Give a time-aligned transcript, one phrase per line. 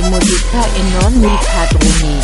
[0.00, 2.20] fare musica e non mi padroni.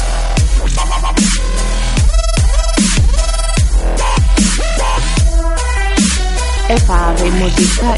[6.68, 7.94] E fare musica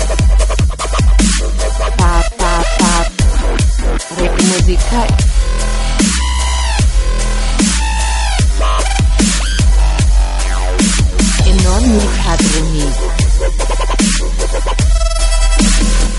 [1.96, 3.10] pa pa pa
[4.16, 5.06] re musica
[11.44, 12.92] e non mi padroni.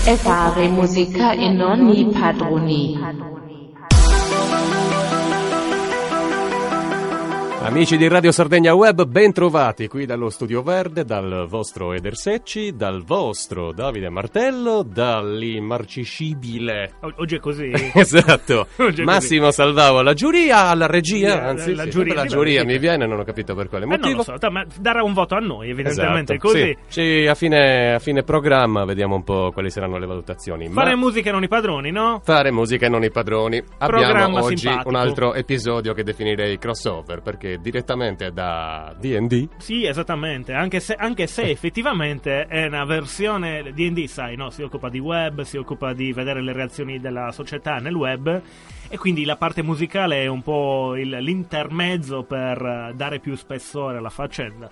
[0.04, 3.39] E fare musica e non mi padroni.
[7.70, 12.74] Amici di Radio Sardegna Web, ben trovati qui dallo Studio Verde, dal vostro Eder Secci,
[12.74, 16.94] dal vostro Davide Martello, dall'immarciscibile.
[17.02, 17.70] O- Oggi è così.
[17.94, 22.24] Esatto, Oggi è Massimo Salvavo alla giuria, alla regia, Sì, anzi, la sì, giuria, la
[22.26, 23.96] giuria mi viene, non ho capito per quale così.
[23.96, 24.32] Eh, non motivo.
[24.32, 26.32] lo so, ma darà un voto a noi, evidentemente.
[26.34, 26.76] Esatto, così.
[26.88, 27.00] sì.
[27.00, 30.66] Sì, a, fine, a fine programma vediamo un po' quali saranno le valutazioni.
[30.68, 32.20] Ma- Fare musica e non i padroni, no?
[32.24, 33.62] Fare musica e non i padroni.
[33.78, 34.88] Programma Abbiamo oggi simpatico.
[34.88, 41.26] un altro episodio che definirei crossover perché direttamente da D&D Sì, esattamente, anche se, anche
[41.26, 44.50] se effettivamente è una versione D&D, sai, no?
[44.50, 48.40] Si occupa di web, si occupa di vedere le reazioni della società nel web
[48.88, 53.98] e quindi la parte musicale è un po' il- l'intermezzo per eh, dare più spessore
[53.98, 54.70] alla faccenda.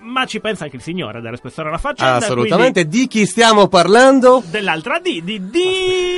[0.00, 2.16] Ma ci pensa anche il signore a dare spessore alla faccenda.
[2.16, 2.86] Assolutamente.
[2.86, 4.38] Di chi stiamo parlando?
[4.38, 5.56] quindi Dell'altra D, di D.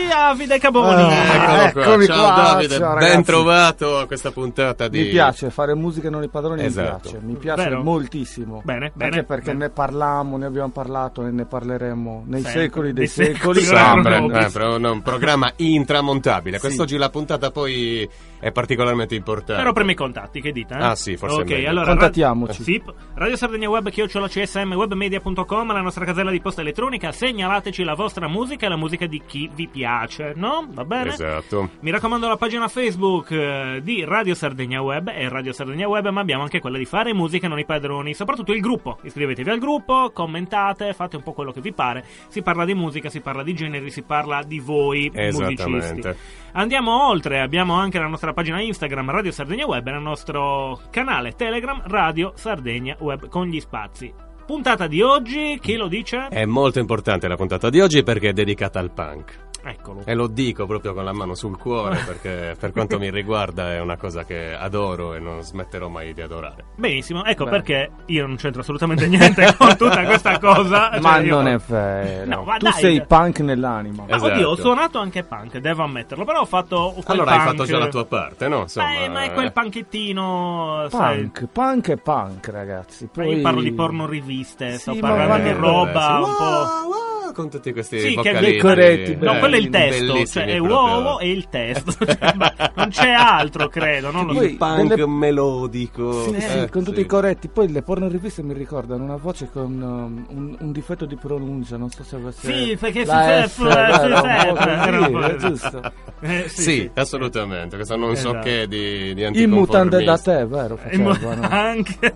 [0.09, 1.03] Davide Caboni.
[1.03, 1.83] Ah, Eccolo qua.
[1.83, 6.09] eccomi Ciao qua, Davide, ciao, ben trovato a questa puntata di Mi piace fare musica
[6.09, 6.91] e non i padroni, Esatto.
[6.93, 7.83] mi piace, mi piace Vero?
[7.83, 8.61] moltissimo.
[8.65, 9.59] Bene, bene, Anche perché bene.
[9.67, 13.61] ne parlammo, ne abbiamo parlato e ne parleremo nei Sempre, secoli dei dei secoli.
[13.61, 13.79] secoli.
[14.21, 16.57] Sempre, eh, però no, un programma intramontabile.
[16.57, 16.63] Sì.
[16.63, 18.09] Quest'oggi la puntata poi
[18.41, 19.63] è particolarmente importante.
[19.63, 20.75] Però premi i contatti, che dite?
[20.75, 20.83] eh?
[20.83, 22.63] Ah, sì, forse Ok, allora Contattiamoci.
[22.63, 22.83] Sì,
[23.15, 27.13] Radio Sardegna Web, chiocciola CSM, webmedia.com, la nostra casella di posta elettronica.
[27.13, 30.67] Segnalateci la vostra musica e la musica di chi vi piace, no?
[30.71, 31.11] Va bene?
[31.11, 31.71] Esatto.
[31.81, 36.21] Mi raccomando la pagina Facebook eh, di Radio Sardegna Web e Radio Sardegna Web, ma
[36.21, 38.99] abbiamo anche quella di fare musica non i padroni, soprattutto il gruppo.
[39.03, 42.05] Iscrivetevi al gruppo, commentate, fate un po' quello che vi pare.
[42.29, 46.39] Si parla di musica, si parla di generi, si parla di voi musicisti.
[46.53, 51.33] Andiamo oltre, abbiamo anche la nostra pagina Instagram Radio Sardegna Web e il nostro canale
[51.33, 54.13] Telegram Radio Sardegna Web con gli spazi.
[54.47, 56.29] Puntata di oggi, chi lo dice?
[56.29, 59.50] È molto importante la puntata di oggi perché è dedicata al punk.
[59.63, 60.03] Eccolo.
[60.05, 63.81] E lo dico proprio con la mano sul cuore perché per quanto mi riguarda è
[63.81, 66.65] una cosa che adoro e non smetterò mai di adorare.
[66.77, 67.51] Benissimo, ecco Beh.
[67.51, 70.91] perché io non c'entro assolutamente niente con tutta questa cosa.
[71.01, 72.25] Ma cioè io- non è vero.
[72.37, 72.73] No, ma tu dai.
[72.75, 74.05] sei punk nell'anima.
[74.09, 74.33] Ma Esatto.
[74.33, 77.65] oddio, ho suonato anche punk, devo ammetterlo, però ho fatto quel Allora hai punk- fatto
[77.65, 78.61] già la tua parte, no?
[78.63, 79.51] Insomma, Eh, ma è quel eh.
[79.53, 81.19] punkettino, sai.
[81.31, 83.05] Punk, punk e punk, ragazzi.
[83.15, 83.35] Ma Poi...
[83.37, 86.13] Io parlo di porno riviste, sto Sì, ma parlando di vabbè, roba sì.
[86.13, 86.45] un Wow, po'.
[86.45, 90.45] wow, con tutti questi Sì, che vocalini decoretti, No, Eh, quello è il testo, cioè
[90.47, 91.93] è uovo e il testo.
[92.11, 94.11] Cioè, ma non c'è altro, credo.
[94.11, 94.43] Non lo so.
[94.43, 96.25] Il punk delle- melodico.
[96.25, 97.03] Sì, sì, eh, con tutti sì.
[97.03, 97.49] i corretti.
[97.49, 101.77] Poi le porno riviste mi ricordano una voce con um, un, un difetto di pronuncia.
[101.77, 102.53] Non so se avesse.
[102.53, 105.81] Sì, perché la si F, è giusto.
[106.23, 107.77] Eh, Sì, assolutamente.
[107.77, 108.45] Questo non so Esatto.
[108.45, 110.79] che di, di In mutande da te, vero?
[111.41, 112.15] Anche.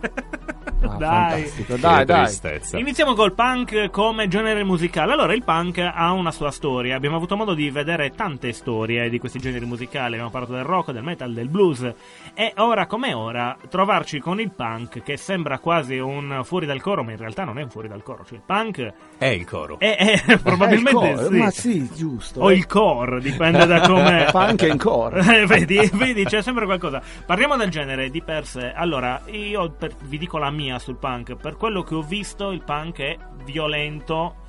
[0.95, 1.53] Ah, Dai.
[1.81, 2.25] Dai, dai.
[2.25, 2.79] tristezza.
[2.79, 5.13] Iniziamo col punk come genere musicale.
[5.13, 6.97] Allora, il punk ha una sua storia.
[6.97, 10.13] Abbiamo avuto modo di vedere tante storie di questi generi musicali.
[10.15, 11.93] Abbiamo parlato del rock, del metal, del blues.
[12.35, 17.03] E ora come ora, trovarci con il punk, che sembra quasi un fuori dal coro,
[17.05, 18.25] ma in realtà non è un fuori dal coro.
[18.25, 19.79] Cioè, il punk È il coro.
[19.79, 21.37] è, è probabilmente il core, sì.
[21.39, 22.41] Ma sì, giusto.
[22.41, 24.29] O il core, dipende da come.
[24.35, 25.23] Punk e in core.
[25.47, 27.01] Vedi, vedi, c'è sempre qualcosa.
[27.25, 28.73] Parliamo del genere di per sé.
[28.73, 31.35] Allora, io per- vi dico la mia sul punk.
[31.37, 34.43] Per quello che ho visto, il punk è violento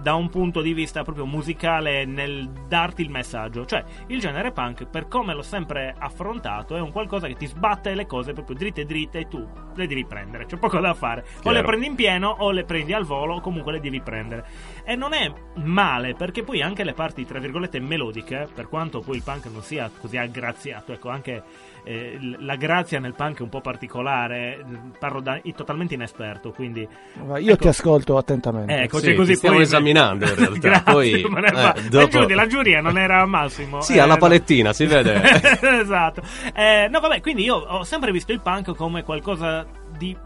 [0.00, 3.64] da un punto di vista proprio musicale nel darti il messaggio.
[3.66, 7.94] Cioè, il genere punk, per come l'ho sempre affrontato, è un qualcosa che ti sbatte
[7.94, 10.46] le cose proprio dritte dritte e tu le devi prendere.
[10.46, 11.20] C'è poco da fare.
[11.20, 11.56] O Chiaro.
[11.56, 14.44] le prendi in pieno o le prendi al volo, o comunque le devi prendere.
[14.84, 19.16] E non è male, perché poi anche le parti, tra virgolette, melodiche, per quanto poi
[19.16, 21.42] il punk non sia così aggraziato, ecco, anche
[21.84, 24.64] eh, la grazia nel punk è un po' particolare, eh,
[24.98, 26.80] parlo da totalmente inesperto, quindi...
[27.38, 27.56] Io Ecco.
[27.56, 28.74] ti ascolto attentamente.
[28.82, 31.76] Ecco, Sì, così, così ti stiamo poi- esaminando in realtà, Grazie, poi, ma eh, fa-
[31.88, 33.80] dopo- Eh, Giulia, la giuria non era Massimo.
[33.80, 34.18] Sì, alla no.
[34.18, 35.20] palettina, si vede.
[35.80, 36.22] esatto.
[36.54, 39.66] Eh, no, vabbè, quindi io ho sempre visto il punk come qualcosa
[39.96, 40.16] di.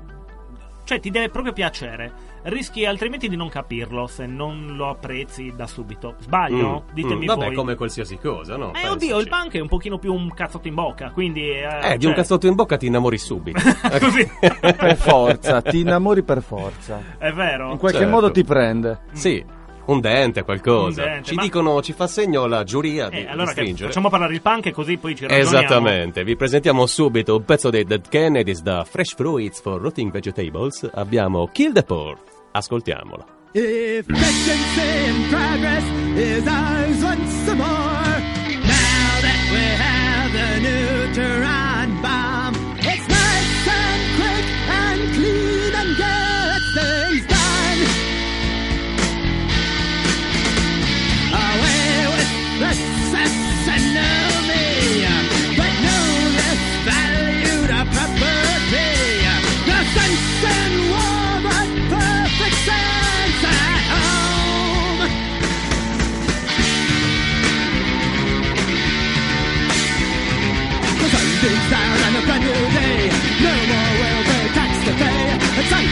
[0.85, 2.24] Cioè, ti deve proprio piacere.
[2.46, 6.17] Rischi altrimenti di non capirlo se non lo apprezzi da subito.
[6.19, 6.85] Sbaglio?
[6.91, 7.55] Mm, Ditemi mm, Vabbè, voi.
[7.55, 8.69] come qualsiasi cosa, no?
[8.69, 8.93] Eh, Pensaci.
[8.93, 11.49] oddio, il punk è un pochino più un cazzotto in bocca, quindi.
[11.49, 11.62] Eh,
[11.93, 13.58] Eh, di un cioè, cazzotto in bocca ti innamori subito.
[13.99, 14.29] Così.
[14.41, 17.00] Per forza, ti innamori per forza.
[17.17, 17.70] È vero.
[17.73, 18.12] In qualche Certo.
[18.12, 18.99] modo ti prende.
[19.12, 19.43] Sì,
[19.87, 21.02] Un dente, qualcosa.
[21.02, 23.88] Un dente, ci ma- dicono, ci fa segno la giuria di, Eh, di allora stringere.
[23.88, 25.58] facciamo parlare il punk e così poi ci ragioniamo.
[25.58, 30.88] Esattamente, vi presentiamo subito un pezzo dei Dead Kennedys da Fresh Fruits for Rotting Vegetables.
[30.94, 32.17] Abbiamo Kill the Poor.
[32.55, 33.25] Ascoltiamolo.
[33.55, 35.85] Efficiency in progress
[36.17, 38.15] is ours once more,
[38.62, 41.74] now that we have the neutron bomb,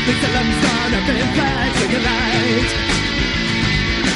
[0.04, 2.70] And something's gonna be flashing a light.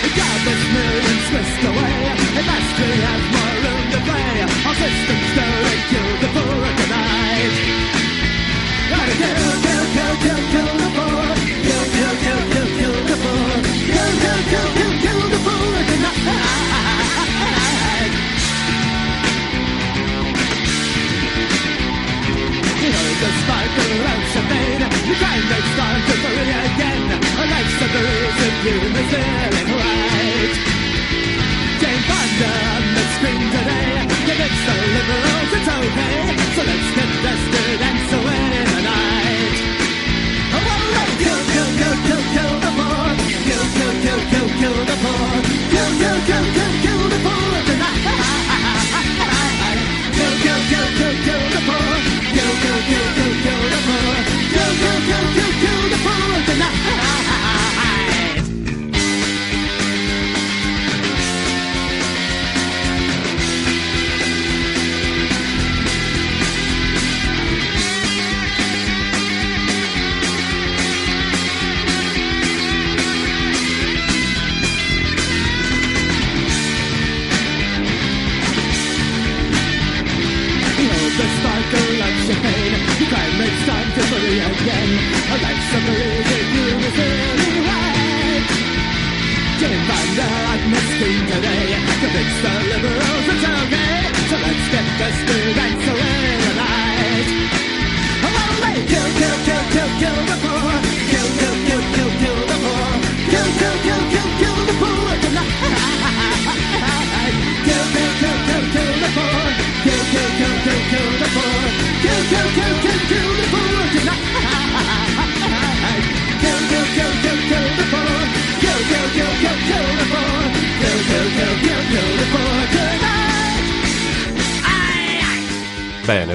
[0.03, 1.99] The jobless millions whisked away.
[2.38, 4.35] At last we have more room to play.
[4.67, 7.55] Our systems don't kill the poor tonight.
[8.91, 11.27] Gotta kill, kill, kill, kill, kill the poor.
[11.67, 13.55] Kill, kill, kill, kill, kill the poor.
[13.87, 16.27] Kill, kill, kill, kill, kill the poor tonight.
[22.83, 26.17] You know the sparkle of champagne you can't extend to
[26.67, 27.03] again.
[27.49, 29.56] Life's a reason you miss it.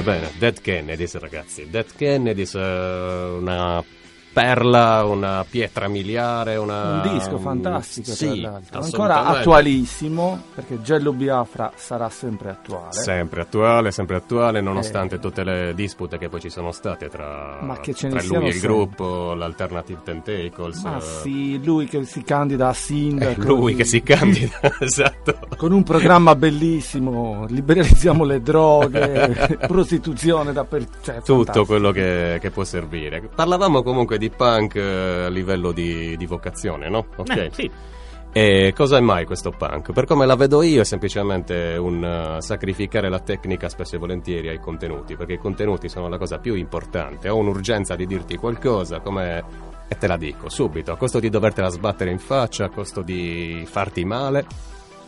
[0.02, 3.84] Bene, Dead Kennedys ragazzi, Dead Kennedys, eh, una
[4.32, 7.02] perla, una pietra miliare, una...
[7.02, 8.46] Un disco fantastico, sì.
[8.70, 12.92] Ancora attualissimo, perché Gello Biafra sarà sempre attuale.
[12.92, 18.22] Sempre attuale, sempre attuale, nonostante tutte le dispute che poi ci sono state tra, tra
[18.22, 20.82] lui e il gruppo, l'Alternative Tentacles.
[20.82, 23.42] Ma eh, sì, lui che si candida a sindaco.
[23.42, 25.38] lui di- che si candida, esatto.
[25.56, 31.00] Con un programma bellissimo, liberalizziamo le droghe, prostituzione dappertutto.
[31.02, 31.66] Cioè, Tutto fantastico.
[31.66, 33.28] quello che, che può servire.
[33.34, 37.06] Parlavamo comunque di punk eh, a livello di, di vocazione, no?
[37.16, 37.36] Ok.
[37.36, 37.70] Eh, sì.
[38.34, 39.92] E cosa è mai questo punk?
[39.92, 44.48] Per come la vedo io è semplicemente un eh, sacrificare la tecnica spesso e volentieri
[44.48, 47.28] ai contenuti, perché i contenuti sono la cosa più importante.
[47.28, 49.44] Ho un'urgenza di dirti qualcosa, come
[49.86, 53.62] e te la dico subito, a costo di dovertela sbattere in faccia, a costo di
[53.66, 54.46] farti male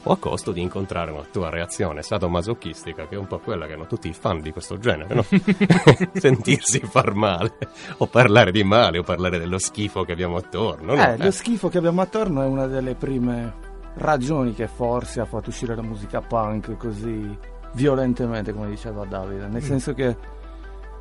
[0.07, 3.73] o a costo di incontrare una tua reazione sadomasochistica, che è un po' quella che
[3.73, 5.25] hanno tutti i fan di questo genere, no?
[6.13, 7.55] Sentirsi far male,
[7.99, 10.95] o parlare di male, o parlare dello schifo che abbiamo attorno.
[10.95, 11.03] no?
[11.03, 11.25] Eh, Eh.
[11.25, 13.55] lo schifo che abbiamo attorno è una delle prime
[13.97, 17.37] ragioni che forse ha fatto uscire la musica punk così
[17.75, 19.47] violentemente, come diceva Davide.
[19.49, 20.17] Nel senso che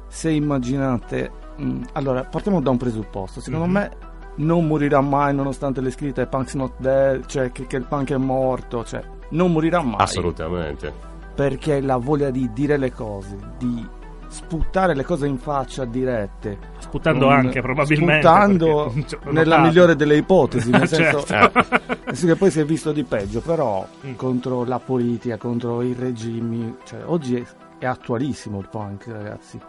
[0.08, 1.42] se immaginate.
[1.58, 3.40] mh, allora, partiamo da un presupposto.
[3.42, 3.72] Secondo Mhm.
[3.72, 3.92] me
[4.36, 8.18] non morirà mai, nonostante le scritte Punk's not dead, cioè che, che il punk è
[8.18, 9.98] morto, cioè non morirà mai.
[10.02, 10.92] Assolutamente.
[11.36, 13.88] Perché la voglia di dire le cose, di
[14.28, 16.58] sputtare le cose in faccia dirette.
[16.80, 18.28] Sputtando con- anche, probabilmente.
[18.28, 21.60] Sputtando perché- nella migliore delle ipotesi, nel senso, Certo.
[22.04, 22.16] Eh.
[22.16, 24.14] senso che poi si è visto di peggio, però Mm.
[24.16, 27.44] contro la politica, contro i regimi, cioè oggi è,
[27.80, 29.60] è attualissimo il punk, ragazzi.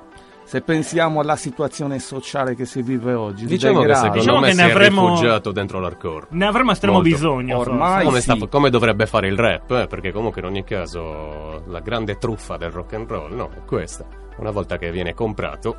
[0.44, 4.52] Se pensiamo alla situazione sociale che si vive oggi, Diciamo che secondo Diciamo me che
[4.52, 6.26] si ne è avremo- rifugiato dentro l'hardcore.
[6.30, 7.08] Ne avremo estremo Molto.
[7.08, 7.58] bisogno.
[7.58, 8.30] Ormai- come, sì.
[8.36, 12.56] sta- come dovrebbe fare il rap, eh, perché comunque in ogni caso la grande truffa
[12.56, 14.04] del rock and roll no, è questa.
[14.36, 15.76] Una volta che viene comprato,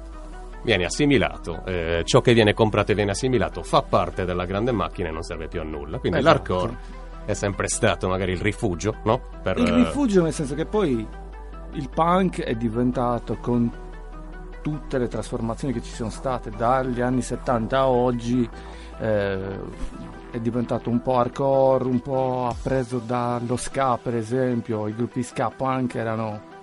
[0.64, 5.10] viene assimilato, eh, ciò che viene comprato e viene assimilato fa parte della grande macchina
[5.10, 6.00] e non serve più a nulla.
[6.00, 6.54] Quindi Esatto.
[6.54, 6.78] l'hardcore
[7.26, 9.22] è sempre stato magari il rifugio, no?
[9.44, 11.06] Per, Il eh, rifugio nel senso che poi
[11.74, 13.70] il punk è diventato con
[14.66, 18.50] tutte le trasformazioni che ci sono state dagli anni 70 a oggi
[18.98, 19.60] eh,
[20.32, 25.52] è diventato un po' hardcore, un po' appreso dallo ska per esempio, i gruppi ska
[25.56, 26.54] punk erano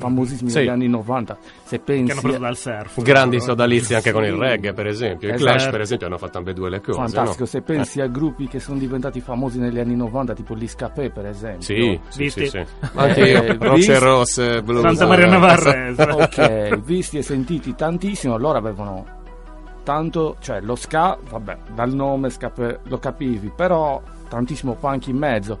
[0.00, 0.58] famosissimi Sì.
[0.58, 3.02] negli anni 90 se Che pensi hanno preso dal surf.
[3.02, 3.48] Grandi Loro.
[3.50, 4.38] sodalizi anche con il Sì.
[4.38, 5.28] reggae, per esempio.
[5.28, 5.50] I Esatto.
[5.50, 6.98] Clash, per esempio, hanno fatto ambedue le cose.
[6.98, 7.46] fantastico no?
[7.46, 11.26] se pensi a gruppi che sono diventati famosi negli anni 90 tipo gli Scapé per
[11.26, 12.44] esempio Sì, sì, Visti?
[12.46, 12.64] sì, sì.
[12.94, 13.94] Anche io, Eh, Roce visti?
[13.98, 14.80] Rosse, Blues.
[14.82, 16.02] Santa Maria eh, Navarrese.
[16.10, 19.04] ok, visti e sentiti tantissimo, loro avevano
[19.82, 25.16] tanto, cioè lo ska, vabbè, dal nome ska per- lo capivi, però tantissimo punk in
[25.16, 25.58] mezzo,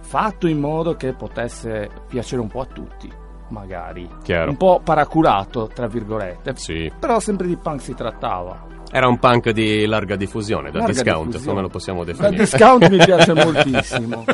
[0.00, 3.10] fatto in modo che potesse piacere un po' a tutti,
[3.54, 4.08] magari.
[4.22, 4.50] Chiaro.
[4.50, 6.52] Un po' paraculato, tra virgolette.
[6.56, 6.90] Sì.
[6.98, 8.66] Però sempre di punk si trattava.
[8.90, 11.46] Era un punk di larga diffusione, da Larga discount, diffusione.
[11.48, 12.36] come lo possiamo Da definire.
[12.36, 14.24] discount mi piace moltissimo.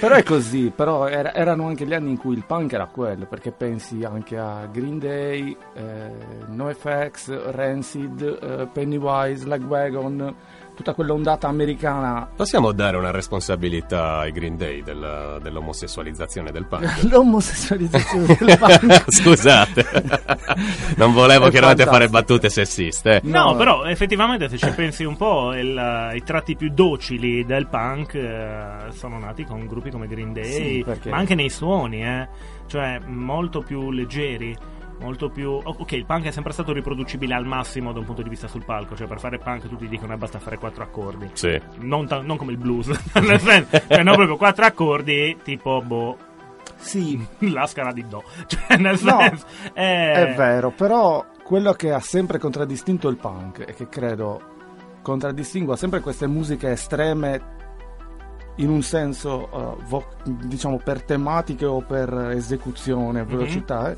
[0.00, 3.24] Però è così, però era- erano anche gli anni in cui il punk era quello,
[3.26, 6.10] perché pensi anche a Green Day, eh,
[6.48, 10.34] NoFX, Rancid, eh, Pennywise, Lagwagon,
[10.76, 12.28] tutta quell'ondata americana.
[12.36, 17.02] Possiamo dare una responsabilità ai Green Day della- dell'omosessualizzazione del punk?
[17.10, 19.04] L'omosessualizzazione del punk.
[19.12, 19.84] Scusate,
[20.96, 23.16] non volevo chiaramente fare battute sessiste.
[23.16, 23.20] eh.
[23.24, 23.56] No, No.
[23.56, 28.90] però effettivamente se ci pensi un po', il- i tratti più docili del punk eh,
[28.90, 32.28] sono nati con gruppi come Green Day, Sì, ma anche nei suoni, eh,
[32.66, 34.56] cioè molto più leggeri.
[34.98, 35.50] Molto più.
[35.50, 38.48] o- Ok, il punk è sempre stato riproducibile al massimo da un punto di vista
[38.48, 38.96] sul palco.
[38.96, 41.28] Cioè, per fare punk tutti dicono che basta fare quattro accordi.
[41.34, 41.60] Sì.
[41.80, 42.88] Non, ta- non come il blues,
[43.20, 46.16] nel senso, cioè, non proprio quattro accordi, tipo, boh,
[46.76, 48.22] Sì, la scala di Do.
[48.46, 49.46] Cioè, nel No, senso.
[49.74, 54.40] eh, È vero, però quello che ha sempre contraddistinto il punk e che credo
[55.02, 57.54] contraddistingua sempre queste musiche estreme
[58.56, 63.96] in un senso, uh, vo- diciamo, per tematiche o per esecuzione, velocità, eh,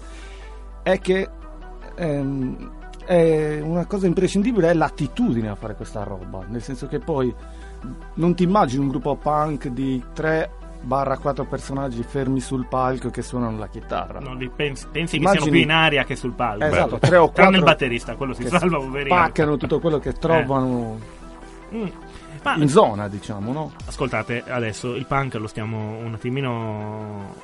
[0.93, 1.29] è che
[1.97, 2.71] ehm,
[3.05, 7.35] è una cosa imprescindibile è l'attitudine a fare questa roba, nel senso che poi
[8.15, 13.23] non ti immagini un gruppo punk di 3 barra 4 personaggi fermi sul palco che
[13.23, 14.21] suonano la chitarra.
[14.21, 16.65] non li pensi, pensi che Immagini- siano più in aria che sul palco.
[16.65, 19.15] Esatto, tre o Tranne il batterista, quello si che salva, poverino.
[19.15, 21.17] spaccano tutto quello che trovano
[21.75, 21.87] Mm.
[22.45, 23.73] Ma in zona, diciamo, no?
[23.85, 27.35] ascoltate, adesso il punk lo stiamo un attimino.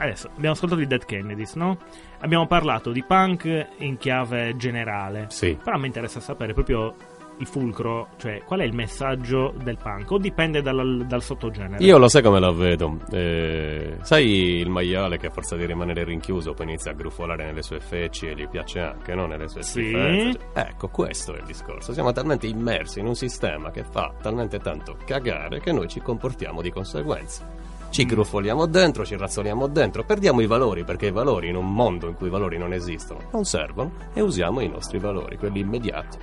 [0.00, 1.78] Adesso abbiamo ascoltato i Dead Kennedys, no?
[2.20, 5.26] Abbiamo parlato di punk in chiave generale.
[5.28, 5.58] Sì.
[5.62, 6.94] Però mi interessa sapere proprio
[7.40, 10.10] il fulcro, cioè qual è il messaggio del punk?
[10.10, 11.82] O dipende dal, dal sottogenere?
[11.84, 12.98] Io lo sai come la vedo.
[13.12, 17.62] Eh, sai il maiale che a forza di rimanere rinchiuso poi inizia a grufolare nelle
[17.62, 19.26] sue feci e gli piace anche, no?
[19.26, 19.84] Nelle sue Sì.
[19.84, 20.38] schifezze.
[20.54, 21.92] Ecco, questo è il discorso.
[21.92, 26.60] Siamo talmente immersi in un sistema che fa talmente tanto cagare che noi ci comportiamo
[26.60, 27.57] di conseguenza.
[27.90, 28.08] Ci Mm.
[28.08, 32.14] grufoliamo dentro, ci razzoliamo dentro, perdiamo i valori perché i valori in un mondo in
[32.14, 36.18] cui i valori non esistono non servono e usiamo i nostri valori, quelli immediati.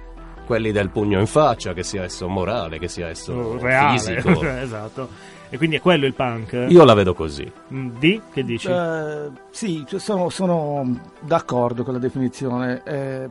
[0.45, 3.97] Quelli del pugno in faccia, che sia esso morale, che sia esso Oh, reale.
[3.97, 4.43] fisico.
[4.45, 5.09] esatto.
[5.49, 6.67] E quindi è quello il punk?
[6.69, 7.51] Io la vedo così.
[7.73, 8.21] Mm, Di?
[8.31, 8.67] Che dici?
[8.69, 12.81] Eh, sì, cioè, sono, sono d'accordo con la definizione.
[12.85, 13.27] Eh,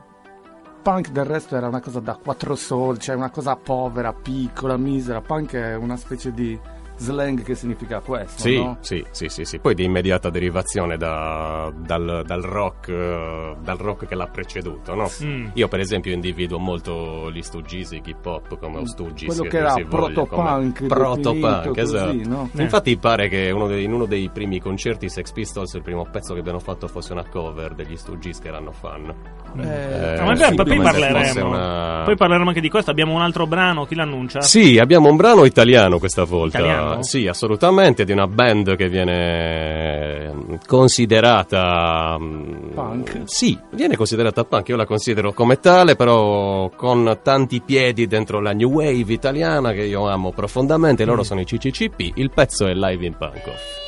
[0.83, 5.21] punk del resto era una cosa da quattro soldi, cioè una cosa povera, piccola, misera.
[5.21, 6.59] Punk è una specie di
[6.97, 8.77] slang che significa questo, Sì, no?
[8.81, 9.59] sì, sì, sì, sì.
[9.59, 15.11] Poi di immediata derivazione da- dal, dal rock, eh, dal rock che l'ha preceduto, no?
[15.23, 15.49] Mm.
[15.55, 19.49] Io per esempio individuo molto gli Stooges, i hip hop come o Stooges Quello che
[19.49, 22.07] che era proto-punk, proto-punk, esatto.
[22.07, 22.49] così, no?
[22.57, 22.63] Eh.
[22.63, 26.33] Infatti pare che uno dei- in uno dei primi concerti Sex Pistols il primo pezzo
[26.35, 29.13] che abbiano fatto fosse una cover degli Stooges che erano fan.
[29.57, 31.49] Eh, Eh, No, ma sì, poi, parleremo.
[31.49, 32.91] una- Poi parleremo anche di questo.
[32.91, 33.85] Abbiamo un altro brano.
[33.85, 34.41] Chi l'annuncia?
[34.41, 36.59] Sì, abbiamo un brano italiano questa volta.
[36.59, 36.84] Italiano?
[37.01, 43.23] Sì, assolutamente, di una band che viene mm, considerata mm, Punk?
[43.25, 48.53] Sì, viene considerata punk, io la considero come tale, però con tanti piedi dentro la
[48.53, 53.05] new wave italiana che io amo profondamente, loro sono i CCCP, il pezzo è Live
[53.05, 53.83] in Punk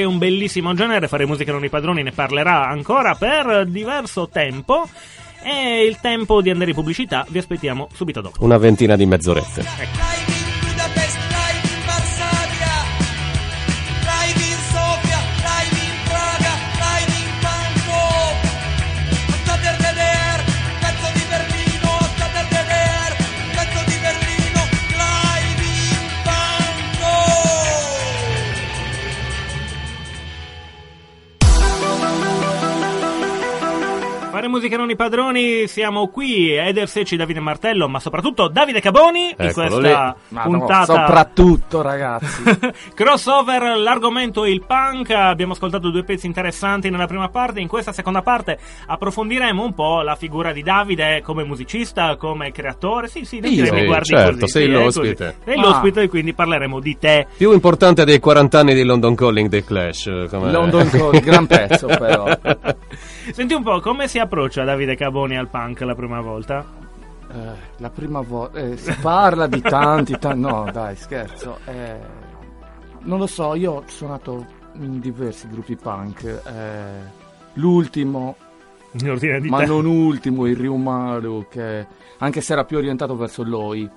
[0.00, 4.88] È un bellissimo genere, fare musica non i padroni ne parlerà ancora per diverso tempo.
[5.42, 8.44] È il tempo di andare in pubblicità, vi aspettiamo subito dopo.
[8.44, 9.60] Una ventina di mezz'orette.
[9.60, 10.11] Live
[34.62, 39.34] musica non i padroni, siamo qui, Eder Secci, Davide Martello, ma soprattutto Davide Caboni in
[39.36, 42.42] Eccolo questa Ma no, puntata soprattutto ragazzi.
[42.94, 47.90] crossover, l'argomento è il punk, abbiamo ascoltato due pezzi interessanti nella prima parte, in questa
[47.92, 53.40] seconda parte approfondiremo un po' la figura di Davide come musicista, come creatore, sì sì,
[53.42, 53.72] Io?
[53.72, 55.24] mi Sì, guardi certo, così, sei sì, l'ospite.
[55.24, 55.36] così.
[55.44, 55.60] Sei Ah.
[55.60, 57.26] l'ospite e quindi parleremo di te.
[57.36, 60.06] Più importante dei 40 anni di London Calling dei Clash.
[60.06, 60.52] eh, com'è?
[60.52, 62.26] London Calling, gran pezzo, però.
[63.32, 66.64] Senti un po', come si approccia Davide Caboni al punk la prima volta?
[67.30, 67.36] Eh,
[67.78, 71.58] la prima volta eh, si parla di tanti, ta- no dai scherzo.
[71.64, 71.96] eh,
[73.00, 76.24] non lo so, io ho suonato in diversi gruppi punk.
[76.24, 77.20] eh,
[77.54, 78.36] l'ultimo,
[79.48, 81.86] ma non ultimo, il Ryumaru, che
[82.18, 83.88] anche se era più orientato verso l'Oi.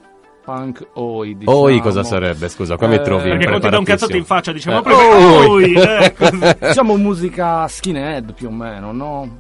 [0.45, 1.58] Punk Oi, diciamo.
[1.58, 2.47] Oi cosa sarebbe?
[2.49, 4.81] Scusa, qua mi Eh, trovi Perché quando ti do un cazzotto in faccia diciamo Eh,
[4.84, 5.63] proprio oi!
[5.65, 6.15] "Oi", eh.
[6.67, 9.39] Diciamo musica skinhead più o meno, no?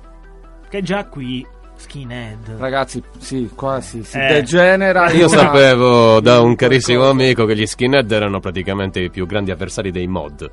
[0.67, 1.45] Che già qui
[1.77, 2.55] skinhead.
[2.57, 4.25] Ragazzi, sì, qua si, si Eh.
[4.27, 5.11] degenera.
[5.11, 9.51] Io una- sapevo da un carissimo amico che gli skinhead erano praticamente i più grandi
[9.51, 10.49] avversari dei mod.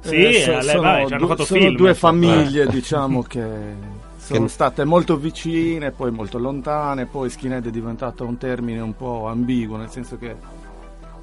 [0.00, 3.40] Sì, Eh, so- alle- sono, vai, sono film, due famiglie, diciamo, che
[4.24, 8.96] sono Che- state molto vicine, poi molto lontane, poi skinhead è diventato un termine un
[8.96, 10.34] po' ambiguo, nel senso che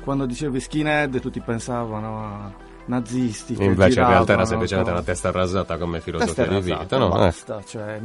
[0.04, 2.52] quando dicevi skinhead tutti pensavano a
[2.86, 3.54] nazisti.
[3.56, 6.72] che Invece in realtà era giravano semplicemente con- una testa rasata come filosofia Testa di
[6.80, 7.06] vita, no?
[7.16, 7.18] Eh.
[7.20, 8.02] basta, cioè,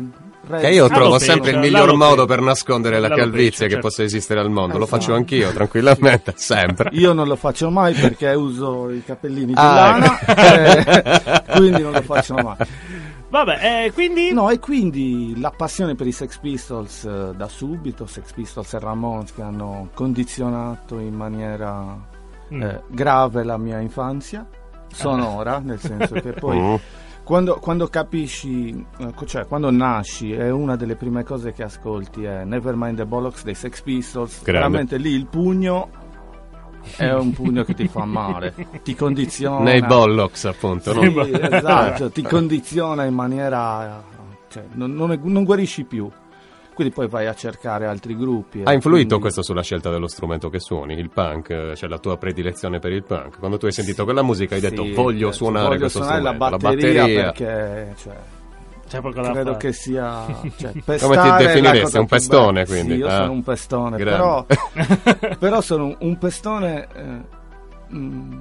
[0.49, 3.17] re- Che io Ah, trovo lo sempre il miglior lo modo per nascondere la lo
[3.17, 3.87] calvizie penso, che certo.
[3.89, 4.77] possa esistere al mondo.
[4.79, 5.01] Lo Esatto.
[5.01, 6.91] faccio anch'io, tranquillamente, sempre.
[6.93, 11.11] Io non lo faccio mai perché uso i capellini di Ah, lana, ecco.
[11.11, 12.57] eh, quindi non lo faccio mai.
[13.29, 18.07] Vabbè, eh, quindi No, e quindi la passione per i Sex Pistols eh, da subito,
[18.07, 22.15] Sex Pistols e Ramones che hanno condizionato in maniera
[22.53, 22.63] Mm.
[22.63, 24.47] eh, grave la mia infanzia,
[24.93, 26.75] sonora, nel senso che poi Mm.
[27.25, 32.45] quando, quando capisci, eh, cioè quando nasci e una delle prime cose che ascolti è
[32.45, 34.53] Nevermind the Bollocks dei Sex Pistols, Grande.
[34.61, 35.89] veramente lì il pugno
[36.97, 39.63] è un pugno che ti fa male, ti condiziona.
[39.65, 41.25] Nei Bollocks, appunto, no?
[41.25, 44.03] Sì, esatto, ti condiziona in maniera...
[44.49, 46.09] Cioè, non, non- non guarisci più.
[46.73, 48.61] Quindi poi vai a cercare altri gruppi.
[48.63, 51.99] Ha influito quindi- questo sulla scelta dello strumento che suoni, il punk, eh, cioè la
[51.99, 53.39] tua predilezione per il punk?
[53.39, 56.21] Quando tu hai sentito quella musica hai detto Sì, voglio certo, suonare voglio questo suonare
[56.21, 58.46] strumento, la batteria, perché cioè, c'è poco da
[58.89, 59.57] credo fare.
[59.57, 60.25] che sia...
[60.57, 61.99] Cioè, Come ti definiresti?
[61.99, 62.67] Un pestone, bella.
[62.67, 62.93] quindi?
[62.95, 63.17] Sì, io Ah.
[63.17, 64.47] sono un pestone, però,
[65.39, 66.87] però sono un, pestone...
[66.95, 68.33] eh, mm,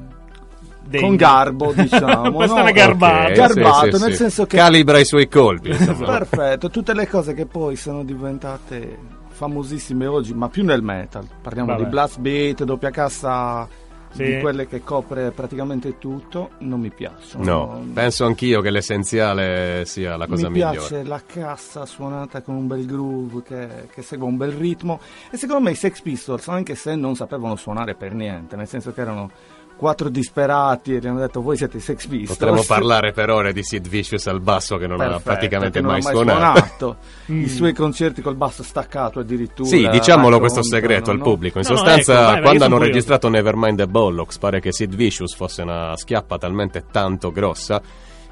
[0.87, 1.07] Degno.
[1.07, 2.29] con garbo, diciamo.
[2.29, 2.71] Un pestone no?
[2.71, 3.27] garbato.
[3.29, 4.17] Ok, Garbato, sì, sì, nel sì.
[4.17, 5.69] senso che Calibra i suoi colpi.
[5.69, 6.05] insomma.
[6.05, 8.97] Perfetto, tutte le cose che poi sono diventate
[9.29, 11.27] famosissime oggi, ma più nel metal.
[11.41, 11.83] Parliamo Vabbè.
[11.83, 13.67] di blast beat, doppia cassa,
[14.15, 14.23] Sì.
[14.23, 17.43] di quelle che copre praticamente tutto, non mi piacciono.
[17.43, 20.77] No, penso anch'io che l'essenziale sia la cosa mi migliore.
[20.77, 24.99] piace la cassa suonata con un bel groove che, che segue un bel ritmo
[25.29, 28.93] e secondo me i Sex Pistols, anche se non sapevano suonare per niente, nel senso
[28.93, 29.29] che erano
[29.75, 32.37] quattro disperati e gli hanno detto voi siete i Sex Pistols.
[32.37, 35.81] Potremmo parlare per ore di Sid Vicious al basso che non ha Perfetto, praticamente che
[35.81, 36.97] non mai, ha suonato.
[37.25, 37.41] Mm.
[37.41, 39.67] I suoi concerti col basso staccato addirittura.
[39.67, 41.23] Sì, diciamolo questo segreto al no?
[41.23, 41.57] pubblico.
[41.57, 42.93] In No, no, sostanza, ecco, vai, quando hanno curioso.
[42.93, 47.81] registrato Nevermind the Bollocks, pare che Sid Vicious fosse una schiappa talmente tanto grossa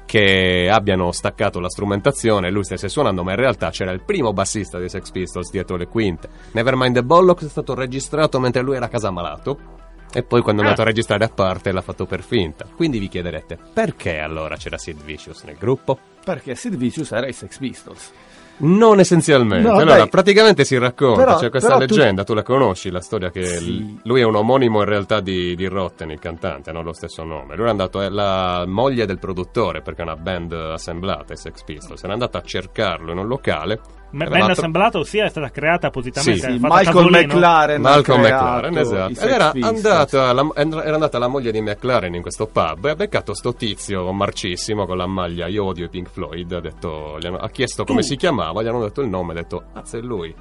[0.06, 4.78] che abbiano staccato la strumentazione, lui stesse suonando, ma in realtà c'era il primo bassista
[4.78, 6.28] dei Sex Pistols dietro le quinte.
[6.52, 9.82] Nevermind the Bollocks è stato registrato mentre lui era a casa malato.
[10.14, 10.68] E poi quando è Ah.
[10.68, 12.66] andato a registrare a parte l'ha fatto per finta.
[12.74, 15.98] Quindi vi chiederete perché allora c'era Sid Vicious nel gruppo?
[16.24, 18.12] Perché Sid Vicious era i Sex Pistols.
[18.56, 19.66] Non essenzialmente.
[19.68, 20.08] No, allora, dai.
[20.08, 22.34] praticamente si racconta, Però- c'è questa però tu- leggenda, tu...
[22.34, 23.98] la conosci, la storia che Sì.
[24.04, 27.56] lui è un omonimo in realtà di, di Rotten, il cantante, non lo stesso nome.
[27.56, 31.64] Lui è andato, è la moglie del produttore, perché è una band assemblata, i Sex
[31.64, 33.80] Pistols, era andato a cercarlo in un locale.
[34.16, 36.38] Ben tro- assemblato, ossia è stata creata appositamente.
[36.40, 37.20] Sì, è Sì, Michael tavolino.
[37.34, 37.80] McLaren.
[37.80, 39.20] Malcolm McLaren, esatto.
[39.20, 42.94] Ed era andata, la, era andata la moglie di McLaren in questo pub e ha
[42.94, 46.52] beccato sto tizio marcissimo con la maglia Io odio i Pink Floyd.
[46.52, 49.36] Ha, detto, gli hanno- ha chiesto come si chiamava, gli hanno detto il nome, ha
[49.36, 50.34] detto, azza è lui.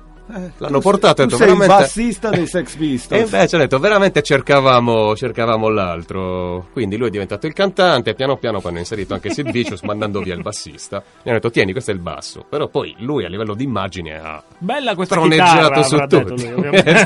[0.57, 1.83] L'hanno portato e tu ho detto sei il veramente...
[1.83, 3.21] bassista dei Sex E Pistols.
[3.31, 6.67] invece ho detto, veramente cercavamo, cercavamo l'altro.
[6.71, 9.81] Quindi lui è diventato il cantante, e piano piano poi hanno inserito anche Sid Vicious,
[9.83, 10.97] mandando via il bassista.
[11.23, 12.45] Mi hanno detto, tieni, questo è il basso.
[12.47, 16.43] Però poi lui a livello di immagine ha Bella questa troneggiato chitarra, su tutti.
[16.45, 17.05] lui, ovviamente.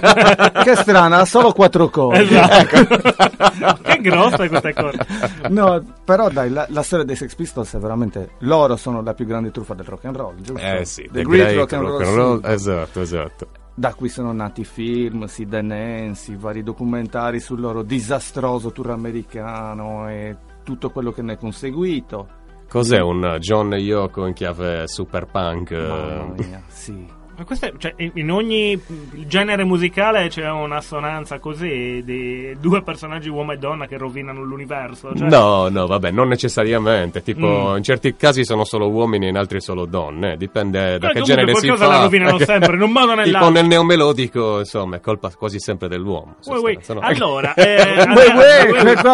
[0.64, 2.22] che strana, ha solo quattro corde.
[2.22, 3.80] Esatto.
[3.82, 5.06] che grossa questa cosa.
[5.50, 8.30] No, però dai, la, la storia dei Sex Pistols è veramente...
[8.40, 10.66] Loro sono la più grande truffa del rock and roll, giusto?
[10.66, 12.54] Eh sì, The The Great Great Rock and Rock Roll and Roll, Syndrome.
[12.54, 13.48] esatto, esatto.
[13.74, 20.36] Da cui sono nati film, Sid Nancy, vari documentari sul loro disastroso tour americano e
[20.64, 22.28] tutto quello che ne è conseguito.
[22.68, 25.72] Cos'è un John Yoko in chiave super punk?
[25.72, 27.17] Mamma mia, sì.
[27.38, 28.82] Ma questa è- cioè, in ogni
[29.28, 35.14] genere musicale c'è un'assonanza così di due personaggi uomo e donna che rovinano l'universo.
[35.16, 37.22] Cioè, No, no, vabbè, non necessariamente.
[37.22, 37.78] Tipo, Mm.
[37.78, 40.36] in certi casi sono solo uomini, in altri solo donne.
[40.36, 41.86] Dipende da Però che genere si fa.
[41.88, 43.50] la rovinano sempre, in un modo o Tipo nell'altro.
[43.52, 46.38] nel neomelodico, insomma, è colpa quasi sempre dell'uomo.
[46.46, 46.80] ui.
[46.82, 47.00] sostanza, no?
[47.02, 48.06] Allora, eh,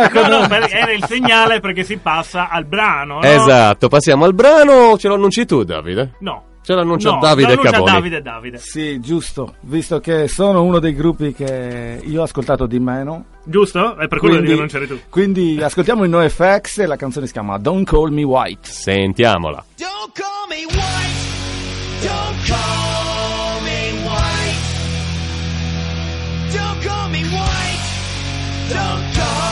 [0.10, 3.16] qua- No, no, era il segnale perché si passa al brano.
[3.16, 3.22] no?
[3.22, 4.98] Esatto, passiamo al brano.
[4.98, 6.14] Ce lo annunci tu, Davide?
[6.20, 6.44] No.
[6.64, 7.92] Ce l'annuncia no, Davide l'annuncia Cavoli.
[7.92, 8.58] Davide Davide.
[8.58, 13.26] Sì, giusto, visto che sono uno dei gruppi che io ho ascoltato di meno.
[13.44, 13.98] Giusto?
[13.98, 14.98] È per quello che non c'eri tu.
[15.10, 18.70] quindi ascoltiamo il NoFX e la canzone si chiama Don't Call Me White.
[18.72, 19.64] Sentiamola.
[19.76, 21.22] Don't call me white.
[22.02, 24.72] Don't call me white.
[26.54, 27.82] Don't call me white.
[28.70, 29.43] Don't call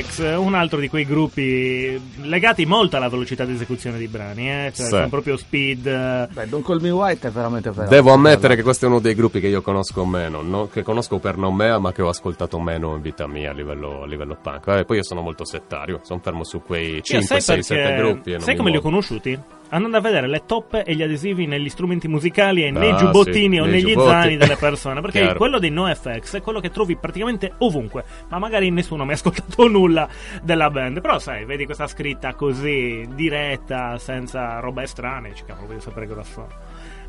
[0.00, 4.72] NoFX, un altro di quei gruppi legati molto alla velocità di esecuzione dei brani, eh?
[4.74, 4.90] cioè Sì.
[4.90, 5.86] sono proprio speed.
[5.86, 7.88] eh, Beh, Don't Call Me White è veramente vero.
[7.88, 10.68] Devo ammettere che questo è uno dei gruppi che io conosco meno, no?
[10.68, 14.06] che conosco per nome, ma che ho ascoltato meno in vita mia a livello, a
[14.06, 14.64] livello punk.
[14.64, 17.74] Vabbè, poi io sono molto settario, sono fermo su quei Io 5, sai 6, perché-
[17.88, 18.30] 7 gruppi.
[18.30, 18.96] E non sai come li ho muovo.
[18.96, 19.38] conosciuti?
[19.70, 23.56] Andando a vedere le toppe e gli adesivi negli strumenti musicali e nei Ah, giubbottini
[23.56, 24.10] sì, o nei negli giubbotti.
[24.10, 25.00] zaini delle persone.
[25.00, 25.38] Perché Chiaro.
[25.38, 28.04] quello dei NoFX è quello che trovi praticamente ovunque.
[28.28, 30.08] Ma magari nessuno mi ha ascoltato nulla
[30.42, 31.00] della band.
[31.00, 35.34] Però sai, vedi questa scritta così diretta, senza robe strane.
[35.34, 36.48] Ci cavolo, voglio sapere cosa sono.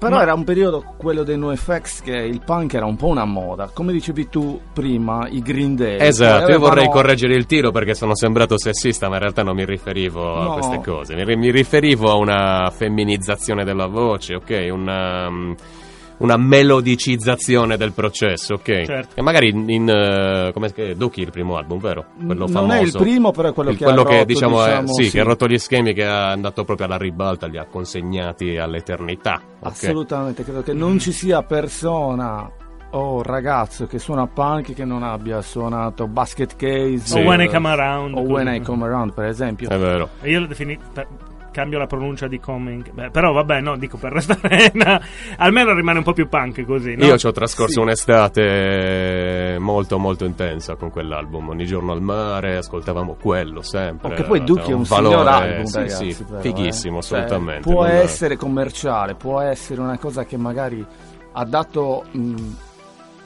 [0.05, 3.25] Però Ma- era un periodo, quello dei NoFX, che il punk era un po' una
[3.25, 3.69] moda.
[3.73, 5.97] Come dicevi tu prima, i Green Day.
[5.99, 9.65] Esatto, io vorrei correggere il tiro perché sono sembrato sessista, ma in realtà non mi
[9.65, 10.53] riferivo a No.
[10.53, 11.15] queste cose.
[11.15, 14.67] Mi, mi riferivo a una femminizzazione della voce, ok?
[14.71, 15.51] Una, mm,
[16.17, 18.83] una melodicizzazione del processo, ok?
[18.85, 19.15] Certo.
[19.19, 22.05] E magari in, in eh, come che Dookie il primo album, vero?
[22.17, 22.73] Quello non famoso.
[22.73, 25.03] è il primo, però è quello Il- che quello ha rotto, diciamo, è- diciamo, sì,
[25.05, 25.11] sì.
[25.11, 29.41] che ha rotto gli schemi, che è andato proprio alla ribalta, li ha consegnati all'eternità.
[29.59, 29.65] ok?
[29.71, 32.49] Assolutamente, credo che non ci sia persona
[32.91, 37.19] o ragazzo che suona punk che non abbia suonato Basket Case Sì.
[37.19, 38.15] O When I eh, Come Around.
[38.17, 38.47] o When.
[38.47, 40.09] I Come Around per esempio È vero.
[40.21, 41.07] E Io lo defini- per-
[41.55, 42.91] cambio la pronuncia di coming.
[42.91, 44.71] Beh, però vabbè, no, dico per restare.
[44.73, 45.01] na-
[45.37, 46.95] almeno rimane un po' più punk così.
[46.95, 47.05] No?
[47.05, 47.79] Io ci ho trascorso Sì.
[47.79, 51.49] un'estate molto molto intensa con quell'album.
[51.49, 54.11] Ogni giorno al mare, ascoltavamo quello sempre.
[54.11, 57.01] Oh, che poi Ducchi è un valore, signor album, sì, ragazzi, sì, però, fighissimo, eh.
[57.01, 57.69] Cioè, assolutamente.
[57.71, 60.85] può Non- essere commerciale, può essere una cosa che magari
[61.37, 62.33] ha dato mh,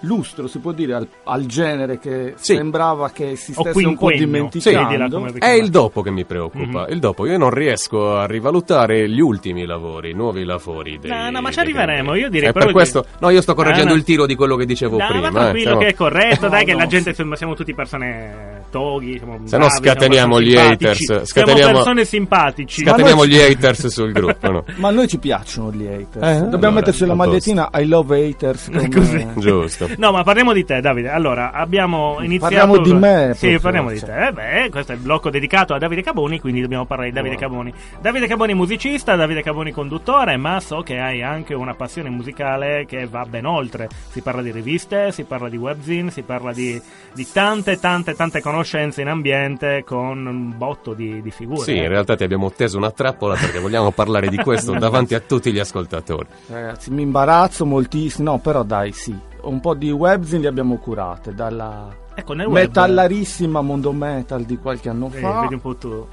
[0.01, 2.55] lustro, si può dire, al, al genere che Sì.
[2.55, 5.29] sembrava che si stesse un po' dimenticando.
[5.33, 6.81] Sì, È il dopo che mi preoccupa.
[6.81, 6.85] Mhm.
[6.89, 10.99] Il dopo, io non riesco a rivalutare gli ultimi lavori, i nuovi lavori.
[10.99, 13.93] Dei, No, no, ma ci arriveremo, io direi per questo, no, io sto correggendo Ah,
[13.93, 13.97] no.
[13.97, 15.29] il tiro di quello che dicevo No, prima.
[15.29, 17.55] ma tranquillo eh, se no- che è corretto, No, dai che no, la gente siamo
[17.55, 20.83] tutti persone toghi, siamo Se no scateniamo siamo gli simpatici.
[20.85, 22.81] haters, Siamo scateniamo- persone simpatici.
[22.81, 24.63] Scateniamo gli haters sul gruppo, no?
[24.77, 26.15] Ma a noi ci piacciono gli haters.
[26.15, 28.69] Eh, Dobbiamo allora, metterci la magliettina I love haters.
[28.71, 28.89] Come...
[28.89, 29.27] Così.
[29.37, 29.87] Giusto.
[29.97, 31.09] No, ma parliamo di te, Davide.
[31.09, 32.53] Allora, abbiamo iniziato.
[32.55, 34.27] Parliamo di me, Sì, proprio, parliamo di te.
[34.27, 37.35] Eh beh, questo è il blocco dedicato a Davide Caboni, quindi dobbiamo parlare di Davide
[37.35, 37.43] Wow.
[37.43, 37.73] Caboni.
[37.99, 43.07] Davide Caboni musicista, Davide Caboni conduttore, ma so che hai anche una passione musicale che
[43.07, 43.87] va ben oltre.
[44.11, 46.79] Si parla di riviste, si parla di webzine, si parla di,
[47.13, 48.57] di tante, tante, tante conoscenze
[49.01, 51.61] in ambiente con un botto di, di figure.
[51.63, 55.19] Sì, in realtà ti abbiamo teso una trappola perché vogliamo parlare di questo davanti a
[55.19, 56.27] tutti gli ascoltatori.
[56.47, 58.31] Ragazzi, mi imbarazzo moltissimo.
[58.31, 59.17] No, però dai, sì.
[59.41, 61.33] Un po' di webzine li abbiamo curate.
[61.33, 62.55] Dalla Ecco, nel web.
[62.65, 66.07] metallarissima mondo metal di qualche anno Eh, fa vedi un po' tu.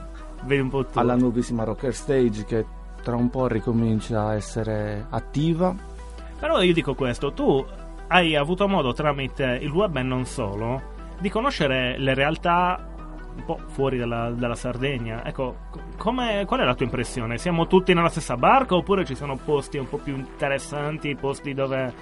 [0.45, 0.99] Vedi un po' tu.
[0.99, 2.65] alla nuovissima Rocker Stage che
[3.03, 5.75] tra un po' ricomincia a essere attiva.
[6.39, 7.65] Però io dico questo, tu
[8.09, 12.95] hai avuto modo tramite il web e non solo di conoscere le realtà
[13.37, 15.25] un po' fuori dalla, dalla Sardegna.
[15.25, 17.39] Ecco, co- come- qual è la tua impressione?
[17.39, 21.93] Siamo tutti nella stessa barca oppure ci sono posti un po' più interessanti, posti dove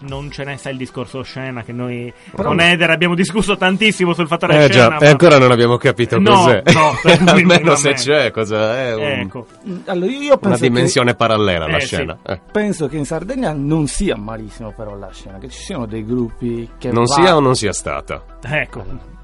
[0.00, 4.12] non ce ne sa il discorso scena che noi Però- con Eder abbiamo discusso tantissimo
[4.14, 4.88] sul fattore Eh scena.
[4.88, 6.62] già, e ma- ancora non abbiamo capito No, cos'è.
[6.72, 6.92] no,
[7.30, 9.46] Almeno se c'è, cosa è un- Ecco.
[9.86, 11.86] Allora, io una penso che, dimensione parallela alla Eh, sì.
[11.86, 12.18] scena.
[12.24, 12.40] eh.
[12.52, 16.68] penso che in Sardegna non sia malissimo però la scena, che ci siano dei gruppi
[16.78, 18.22] che Non va- sia o non sia stata.
[18.42, 19.16] Ecco.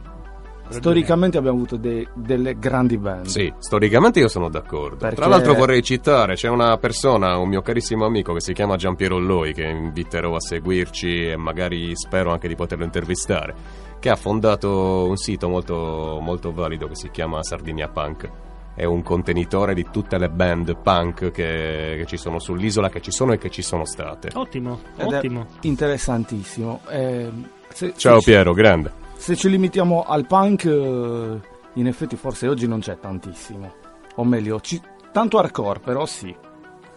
[0.68, 3.26] Storicamente abbiamo avuto dei- delle grandi band.
[3.26, 4.96] Sì, storicamente io sono d'accordo.
[4.96, 8.76] Perché- Tra l'altro vorrei citare, c'è una persona, un mio carissimo amico che si chiama
[8.76, 13.54] Giampiero Loi, che inviterò a seguirci e magari spero anche di poterlo intervistare,
[14.00, 18.30] che ha fondato un sito molto, molto valido che si chiama Sardinia Punk.
[18.74, 23.12] È un contenitore di tutte le band punk che, che ci sono sull'isola, che ci
[23.12, 24.30] sono e che ci sono state.
[24.34, 25.46] Ottimo, Ed è ottimo.
[25.60, 26.80] interessantissimo.
[26.90, 27.30] Eh,
[27.68, 29.02] se, Ciao se ci- Piero, grande.
[29.16, 31.40] Se ci limitiamo al punk, eh,
[31.74, 33.72] in effetti forse oggi non c'è tantissimo.
[34.16, 34.80] O meglio, ci-
[35.12, 36.34] tanto hardcore, però sì.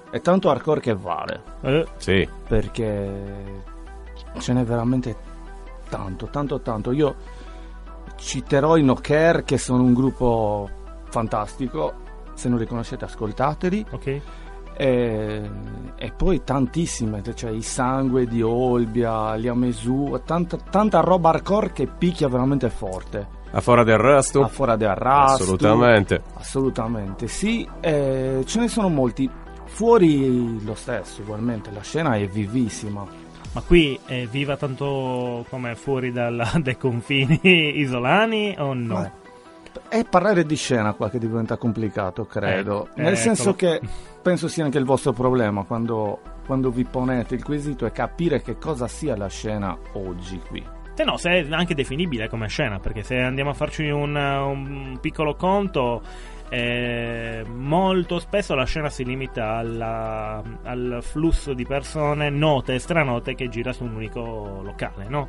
[0.09, 1.41] È tanto hardcore che vale.
[1.61, 3.63] Eh, Sì, Perché
[4.39, 5.15] ce n'è veramente
[5.89, 6.91] tanto, tanto, tanto.
[6.91, 7.15] Io
[8.15, 10.69] citerò i No Care, che sono un gruppo
[11.09, 12.05] fantastico.
[12.33, 13.85] Se non li conoscete, ascoltateli.
[13.91, 14.21] ok.
[14.79, 15.49] E,
[15.97, 21.87] e poi tantissime, cioè i sangue di Olbia, gli Amesu, tanta, tanta roba hardcore che
[21.87, 23.27] picchia veramente forte.
[23.51, 24.43] a fora del resto?
[24.43, 26.21] A fuori del Rastu, Assolutamente.
[26.35, 27.67] Assolutamente, sì.
[27.79, 29.27] eh, ce ne sono molti.
[29.65, 33.03] Fuori lo stesso, ugualmente, la scena è vivissima.
[33.53, 37.39] Ma qui è viva tanto come fuori dalla- dai confini
[37.79, 38.93] isolani o no?
[38.93, 39.11] Ma-
[39.89, 42.89] E parlare di scena qua che diventa complicato, credo.
[42.95, 43.79] Eh, Nel eh, senso eccolo.
[43.79, 43.81] che
[44.21, 48.57] penso sia anche il vostro problema quando, quando vi ponete il quesito è capire che
[48.57, 50.63] cosa sia la scena oggi qui.
[50.93, 54.97] Se no, se è anche definibile come scena, perché se andiamo a farci un, un
[54.99, 56.01] piccolo conto,
[56.49, 63.35] eh, molto spesso la scena si limita alla- al flusso di persone note e stranote
[63.35, 65.27] che gira su un unico locale, no?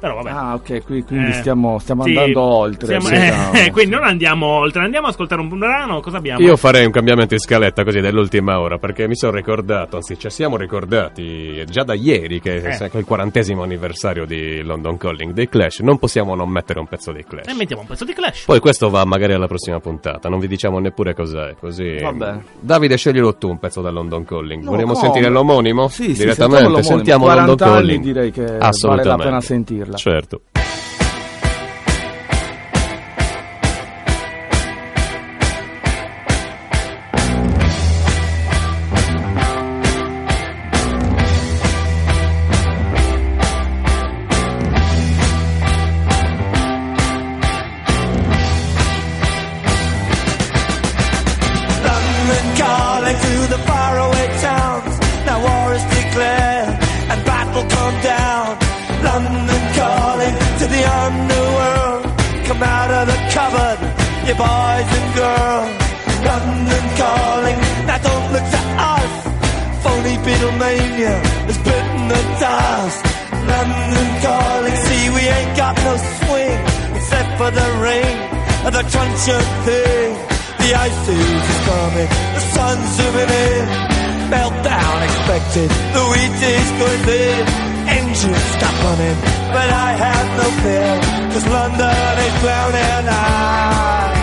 [0.00, 0.30] Però vabbè.
[0.30, 2.98] Ah, ok, qui- quindi Eh, stiamo, stiamo sì, andando oltre.
[3.00, 3.52] siamo- diciamo.
[3.52, 6.00] eh, quindi non andiamo oltre, andiamo a ascoltare un brano.
[6.00, 6.40] Cosa abbiamo?
[6.40, 10.30] Io farei un cambiamento in scaletta così dell'ultima ora perché mi sono ricordato, anzi ci
[10.30, 12.76] siamo ricordati già da ieri che Eh.
[12.78, 17.12] è il quarantesimo anniversario di London Calling dei Clash, non possiamo non mettere un pezzo
[17.12, 17.46] dei Clash.
[17.48, 18.44] E mettiamo un pezzo di Clash.
[18.46, 21.98] Poi questo va magari alla prossima puntata, non vi diciamo neppure cos'è, così...
[22.00, 22.38] Vabbè.
[22.58, 25.04] Davide sceglielo tu un pezzo da London Calling, No, vogliamo come?
[25.04, 25.88] sentire l'omonimo?
[25.88, 27.46] Sì, sì, Direttamente, sentiamo sentiamo l'omonimo.
[27.46, 28.02] London 40 anni Calling.
[28.04, 29.40] direi che vale la pena
[29.98, 30.20] sentirla.
[30.20, 30.69] Certo.
[92.40, 93.04] Is drowning.
[93.04, 94.16] I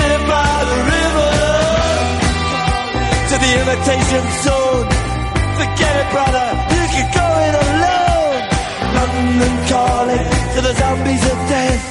[0.00, 1.32] live by the river
[3.28, 4.88] to the imitation zone.
[5.60, 8.40] Forget it, brother, you can go it alone.
[8.96, 11.84] London calling to the zombies of death.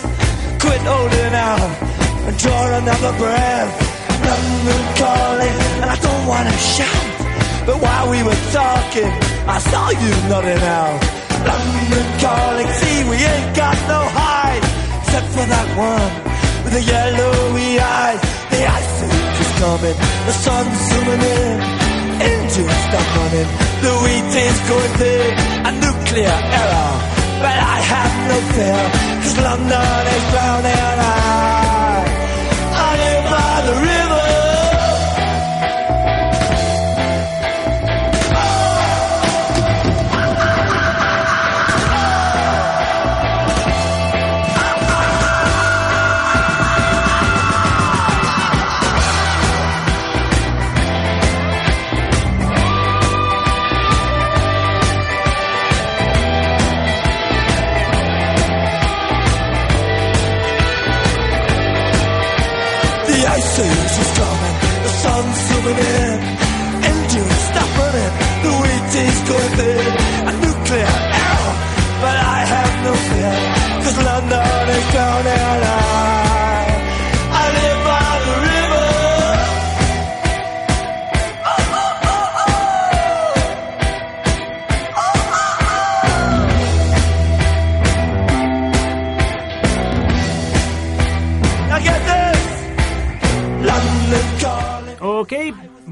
[0.62, 1.72] Quit holding out
[2.26, 3.72] and draw another breath.
[4.26, 7.06] London calling, and I don't wanna shout.
[7.68, 9.12] But while we were talking,
[9.46, 11.00] I saw you nodding out.
[11.46, 14.65] London calling, see we ain't got no hide,
[15.16, 16.12] except for that one
[16.64, 18.20] with the yellowy eyes.
[18.52, 19.98] The ice age is coming,
[20.28, 21.56] the sun's zooming in.
[22.20, 23.50] Engines stop running,
[23.80, 25.34] the wheat is going thick,
[25.68, 26.96] a nuclear error.
[27.40, 28.82] But I have no fear,
[29.24, 31.00] cause London is drowning.
[31.00, 32.04] I,
[32.76, 34.25] I live by the river.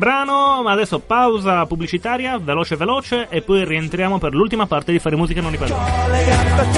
[0.04, 5.16] Brano, ma adesso pausa pubblicitaria, veloce veloce, e poi rientriamo per l'ultima parte di Fare
[5.16, 5.82] Musica Non i Padroni.
[5.82, 6.74] calling at the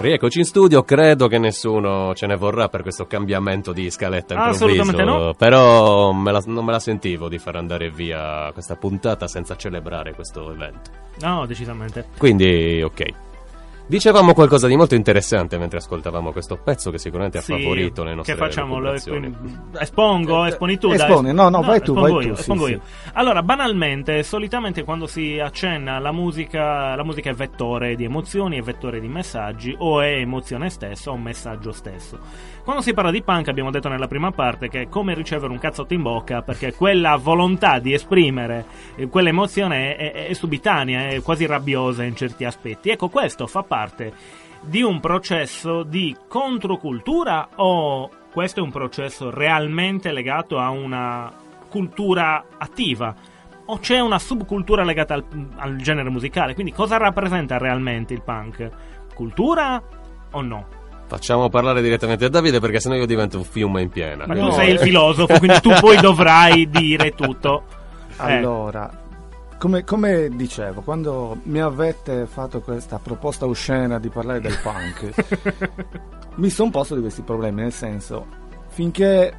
[0.00, 4.64] Rieccoci in studio, credo che nessuno ce ne vorrà per questo cambiamento di scaletta improvviso.
[4.64, 5.34] Assolutamente no.
[5.34, 10.14] Però me la- non me la sentivo di far andare via questa puntata senza celebrare
[10.14, 10.90] questo evento.
[11.20, 12.06] No, decisamente.
[12.16, 13.04] Quindi, ok.
[13.90, 18.14] Dicevamo qualcosa di molto interessante mentre ascoltavamo questo pezzo che sicuramente ha Sì, favorito le
[18.14, 18.78] nostre Che facciamo?
[18.78, 20.44] Lo espongo?
[20.44, 20.92] Esponi tu?
[20.92, 22.70] Esponi, no, no, vai tu, espongo vai io, tu, sì, espongo sì.
[22.70, 22.80] io.
[23.14, 28.62] Allora, banalmente, solitamente quando si accenna alla musica, la musica è vettore di emozioni, è
[28.62, 32.20] vettore di messaggi, o è emozione stessa o un messaggio stesso.
[32.62, 35.58] Quando si parla di punk abbiamo detto nella prima parte che è come ricevere un
[35.58, 38.64] cazzotto in bocca, perché quella volontà di esprimere
[38.96, 42.90] eh, quell'emozione è, è- è subitanea, è quasi rabbiosa in certi aspetti.
[42.90, 44.12] Ecco, questo fa parte
[44.60, 51.32] di un processo di controcultura o questo è un processo realmente legato a una
[51.68, 53.14] cultura attiva?
[53.66, 55.24] O c'è una subcultura legata al,
[55.56, 56.54] al genere musicale?
[56.54, 58.70] Quindi cosa rappresenta realmente il punk?
[59.14, 59.82] Cultura
[60.32, 60.79] o no?
[61.10, 64.26] Facciamo parlare direttamente a Davide perché sennò io divento un fiume in piena.
[64.28, 64.50] Ma No.
[64.50, 67.64] tu sei il filosofo, quindi tu poi dovrai dire tutto.
[68.12, 68.88] Eh, Allora,
[69.58, 75.12] come, come dicevo, quando mi avete fatto questa proposta oscena di parlare del punk,
[76.36, 78.26] mi sono posto di questi problemi, nel senso,
[78.68, 79.34] finché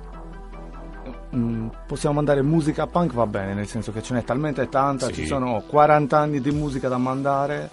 [1.33, 5.13] mm, possiamo mandare musica punk va bene, nel senso che ce n'è talmente tanta, Sì.
[5.13, 7.69] ci sono 40 anni di musica da mandare,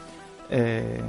[0.47, 1.03] eh,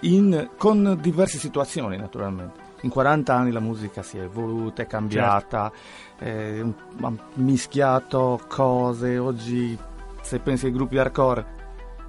[0.00, 2.66] in- con diverse situazioni naturalmente.
[2.82, 5.72] In 40 anni la musica si è evoluta, è cambiata,
[6.18, 9.76] eh, un- ha mischiato cose, oggi
[10.20, 11.56] se pensi ai gruppi hardcore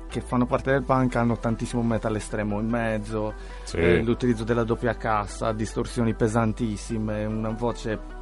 [0.09, 3.33] che fanno parte del punk hanno tantissimo metal estremo in mezzo,
[3.63, 3.77] Sì.
[3.77, 8.17] eh, l'utilizzo della doppia cassa, distorsioni pesantissime, una voce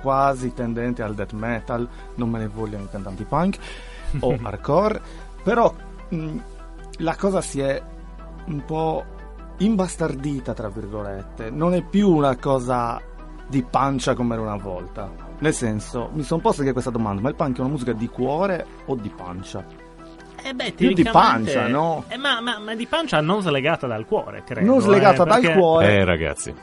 [0.00, 3.56] quasi tendente al death metal, non me ne vogliono i cantanti punk
[4.20, 5.00] o hardcore,
[5.42, 5.72] però
[6.08, 6.36] mh,
[6.98, 7.80] la cosa si è
[8.46, 9.04] un po'
[9.58, 13.00] imbastardita, tra virgolette, non è più una cosa
[13.48, 15.10] di pancia come era una volta.
[15.40, 18.08] Nel senso, mi sono posto anche questa domanda, ma il punk è una musica di
[18.08, 19.64] cuore o di pancia?
[20.42, 22.04] Eh beh, Più di pancia, no?
[22.08, 24.66] Eh, ma, ma- ma di pancia non slegata dal cuore, credo.
[24.66, 26.54] non slegata eh, dal perché- cuore, Eh, ragazzi.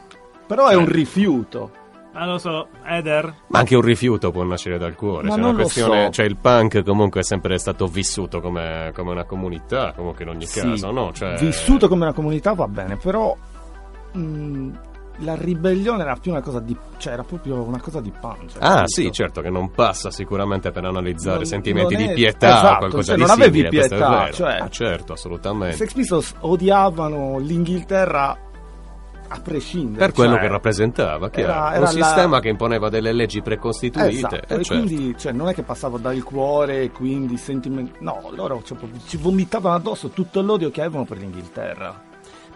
[0.47, 1.71] però è un rifiuto.
[2.17, 3.33] Ah, lo so, Eder.
[3.47, 5.23] Ma anche un rifiuto può nascere dal cuore.
[5.27, 6.11] Ma cioè, non una lo questione, so.
[6.11, 10.45] cioè, il punk comunque è sempre stato vissuto come, come una comunità, comunque in ogni
[10.45, 11.11] Sì, caso, no?
[11.11, 13.35] Cioè, Vissuto come una comunità va bene, però
[14.13, 14.69] mh,
[15.19, 16.75] la ribellione era più una cosa di...
[16.97, 18.59] cioè era proprio una cosa di pancia.
[18.59, 18.87] Ah, capito?
[18.87, 22.57] sì, certo, che non passa sicuramente per analizzare Non- sentimenti non di è- pietà o
[22.57, 25.75] esatto, qualcosa cioè, di non avevi simile, è pietà, cioè- Ah, certo, I assolutamente.
[25.75, 28.37] Sex Pistols odiavano l'Inghilterra
[29.27, 30.05] a prescindere.
[30.05, 31.51] Per quello cioè, che rappresentava, chiaro.
[31.51, 34.09] era- era un la- sistema che imponeva delle leggi precostituite.
[34.09, 34.67] Esatto, e certo.
[34.83, 37.93] quindi cioè, non è che passava dal cuore e quindi sentimenti...
[37.99, 42.04] No, loro cioè, ci vomitavano addosso tutto l'odio che avevano per l'Inghilterra.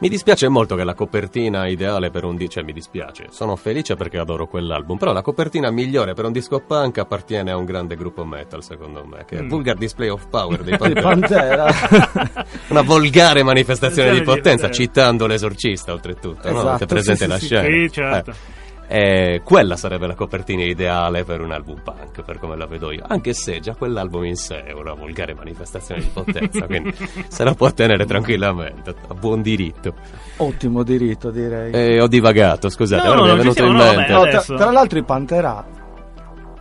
[0.02, 3.95] Mi dispiace molto che la copertina ideale per un disco, cioè mi dispiace, sono felice
[3.97, 7.97] perché adoro quell'album, però la copertina migliore per un disco punk appartiene a un grande
[7.97, 9.50] gruppo metal, secondo me, che è Mm.
[9.50, 11.66] Vulgar Display of Power dei Di Pantera.
[11.66, 12.45] Pantera.
[12.70, 16.58] Una volgare manifestazione di potenza, citando l'esorcista, oltretutto, no?
[16.60, 17.45] Esatto, Avete presente sì, la sì, sì.
[17.47, 17.68] scena?
[17.68, 18.32] Sì, certo.
[18.32, 18.58] Eh.
[18.92, 23.04] Eh, quella sarebbe la copertina ideale per un album punk, per come la vedo io.
[23.08, 26.96] Anche se già quell'album in sé è una volgare manifestazione di potenza, quindi
[27.28, 29.94] se la può tenere tranquillamente, a buon diritto.
[30.38, 31.72] Ottimo diritto, direi.
[31.72, 34.12] Eh, ho divagato, scusate, No, ora no, mi è venuto in siamo, no, mente.
[34.12, 35.66] No, tra, tra l'altro i Pantera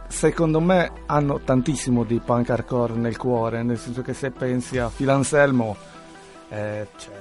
[0.09, 4.91] secondo me hanno tantissimo di punk hardcore nel cuore, nel senso che se pensi a
[4.95, 5.77] Phil Anselmo
[6.49, 7.18] è cioè,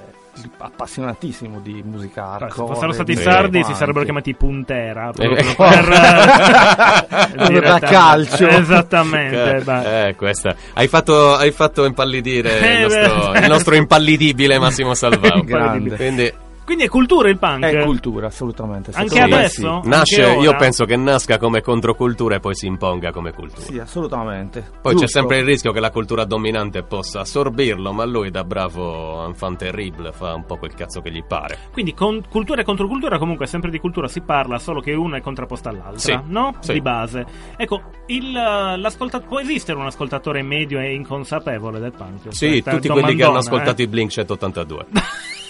[0.57, 2.67] appassionatissimo di musica Beh, hardcore.
[2.67, 5.89] se fossero stati di sardi si sarebbero chiamati Puntera proprio Eh, per,
[7.55, 8.47] eh, da calcio.
[8.47, 10.07] esattamente beh.
[10.07, 10.55] Eh, questa.
[10.73, 13.39] Hai fatto, hai fatto impallidire Eh, il, nostro, beh.
[13.39, 15.41] il nostro impallidibile Massimo Salvao.
[15.43, 15.95] Grande.
[15.95, 16.31] Quindi
[16.67, 18.91] quindi è cultura il punk È cultura, assolutamente.
[18.93, 19.79] Anche me adesso?
[19.83, 19.87] Sì.
[19.89, 23.61] nasce, Anche io penso che nasca come controcultura e poi si imponga come cultura.
[23.61, 24.59] Sì, assolutamente.
[24.81, 25.19] Poi c'è Giusto.
[25.19, 30.11] sempre il rischio che la cultura dominante possa assorbirlo, ma lui da bravo enfant terrible
[30.11, 31.57] fa un po' quel cazzo che gli pare.
[31.71, 35.21] quindi con cultura e controcultura comunque sempre di cultura si parla solo che una è
[35.21, 36.55] contrapposta all'altra Sì, no?
[36.59, 36.73] sì.
[36.73, 42.47] di base ecco il, eh, può esistere un ascoltatore medio e inconsapevole del punk Sì,
[42.49, 43.85] Questa è tutti quelli che hanno ascoltato eh.
[43.85, 44.85] i Blink 182.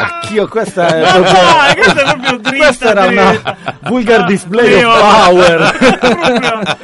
[0.00, 1.32] Anch'io, questa è proprio...
[1.32, 6.78] dai, questa è proprio dritta, Questa era una vulgar display of power.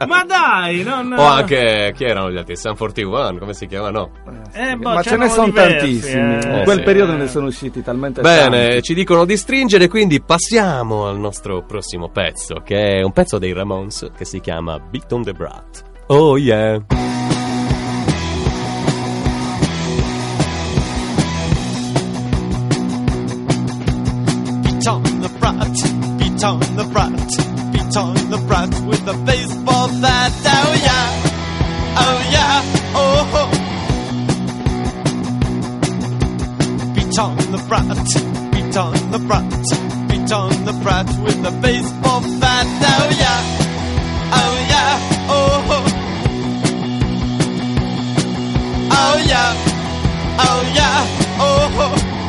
[0.06, 1.12] Ma dai non...
[1.16, 2.56] o anche, chi erano gli altri?
[2.56, 3.90] Sun 41, come si chiama?
[3.90, 4.10] No.
[4.52, 6.38] Eh, boh, Ma ce ne sono diversi, tantissimi.
[6.38, 6.56] eh.
[6.58, 6.82] In quel sì.
[6.82, 8.82] periodo ne sono usciti talmente Bene, tanti.
[8.82, 13.52] ci dicono di stringere, quindi passiamo al nostro prossimo pezzo, che è un pezzo dei
[13.52, 15.82] Ramones che si chiama Beat on the Brat.
[16.06, 16.80] Oh yeah!
[30.00, 30.32] Bat.
[30.46, 31.06] Oh yeah,
[32.02, 32.62] oh yeah,
[32.94, 33.42] oh ho.
[36.94, 37.88] Beat on the brat,
[38.52, 39.50] beat on the brat,
[40.08, 42.66] beat on the brat with a baseball bat.
[42.66, 43.40] Oh yeah,
[44.40, 44.92] oh yeah,
[45.28, 45.78] oh ho.
[48.92, 49.50] Oh yeah,
[50.38, 51.06] oh yeah,
[51.40, 52.19] oh ho.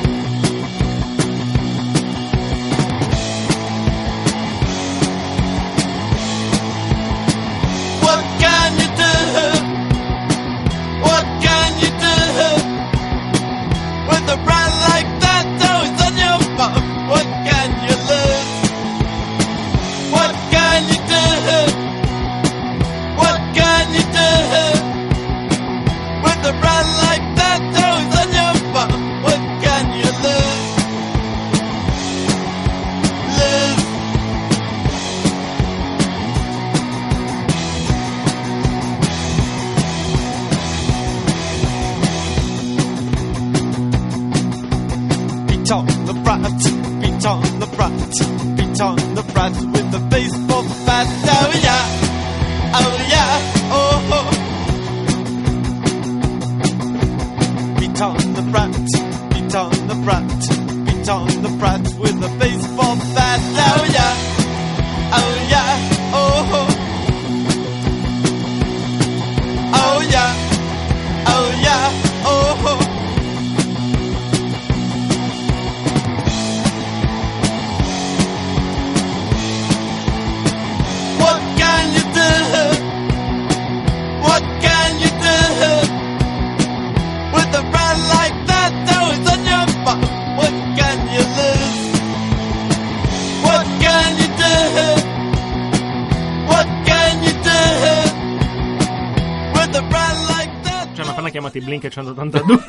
[101.92, 102.60] 182.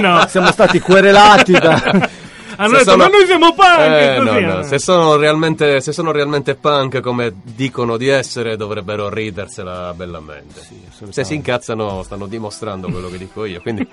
[0.00, 2.08] no, Siamo stati querelati da...
[2.60, 3.78] hanno detto, sono- ma noi siamo punk!
[3.78, 4.64] Eh, no, no, eh.
[4.64, 10.58] Se, sono realmente, se sono realmente punk come dicono di essere, dovrebbero ridersela bellamente.
[10.60, 11.12] assolutamente.
[11.12, 13.60] se si incazzano, stanno dimostrando quello che dico io.
[13.60, 13.86] Quindi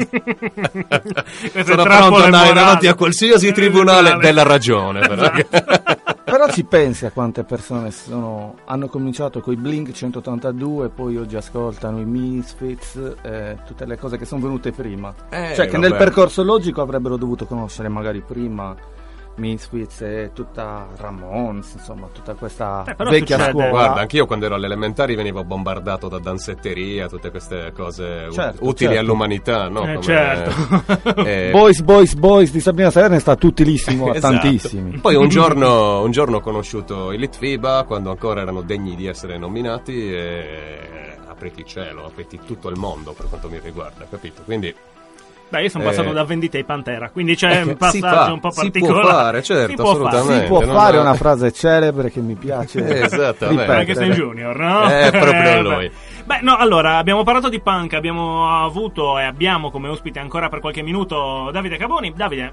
[1.63, 4.99] sono pronto ad andare davanti a qualsiasi tribunale della ragione.
[5.07, 5.31] però.
[6.35, 11.37] Però ci pensi a quante persone sono- hanno cominciato con i Blink 182 poi oggi
[11.37, 15.15] ascoltano i Misfits, eh, tutte le cose che sono venute prima.
[15.29, 15.87] Eh, cioè che vabbè.
[15.87, 18.75] nel percorso logico avrebbero dovuto conoscere magari prima
[19.37, 23.51] Misfits e tutta Ramones, insomma tutta questa Eh, vecchia succede.
[23.51, 23.69] scuola.
[23.69, 28.93] Guarda, anch'io quando ero alle elementari venivo bombardato da danzetteria, tutte queste cose Certo, utili
[28.93, 28.99] certo.
[28.99, 29.81] all'umanità, no?
[29.83, 31.21] Eh, Come- certo.
[31.25, 34.37] eh, Boys, Boys, Boys di Sabrina Salerno sta utilissimo a Esatto.
[34.39, 34.97] tantissimi.
[34.99, 39.37] Poi un giorno, un giorno ho conosciuto i Litfiba quando ancora erano degni di essere
[39.37, 40.79] nominati e
[41.27, 44.41] apriti il cielo, apriti tutto il mondo per quanto mi riguarda, capito?
[44.43, 44.73] Quindi
[45.47, 45.87] Beh, io sono Eh.
[45.87, 48.79] passato da vendita ai Pantera, quindi c'è un si passaggio fa, un po' si può
[48.87, 49.07] particolare.
[49.07, 50.07] fare, certo, Si può fare.
[50.07, 50.41] assolutamente.
[50.41, 53.93] Si può fare una frase celebre che mi piace Esattamente.
[53.95, 54.89] sei Junior, no?
[54.91, 55.87] Eh, proprio Eh, lui.
[55.87, 55.91] beh.
[56.25, 60.59] Beh, no, allora, abbiamo parlato di punk, abbiamo avuto e abbiamo come ospite ancora per
[60.59, 62.11] qualche minuto Davide Caboni.
[62.15, 62.51] Davide,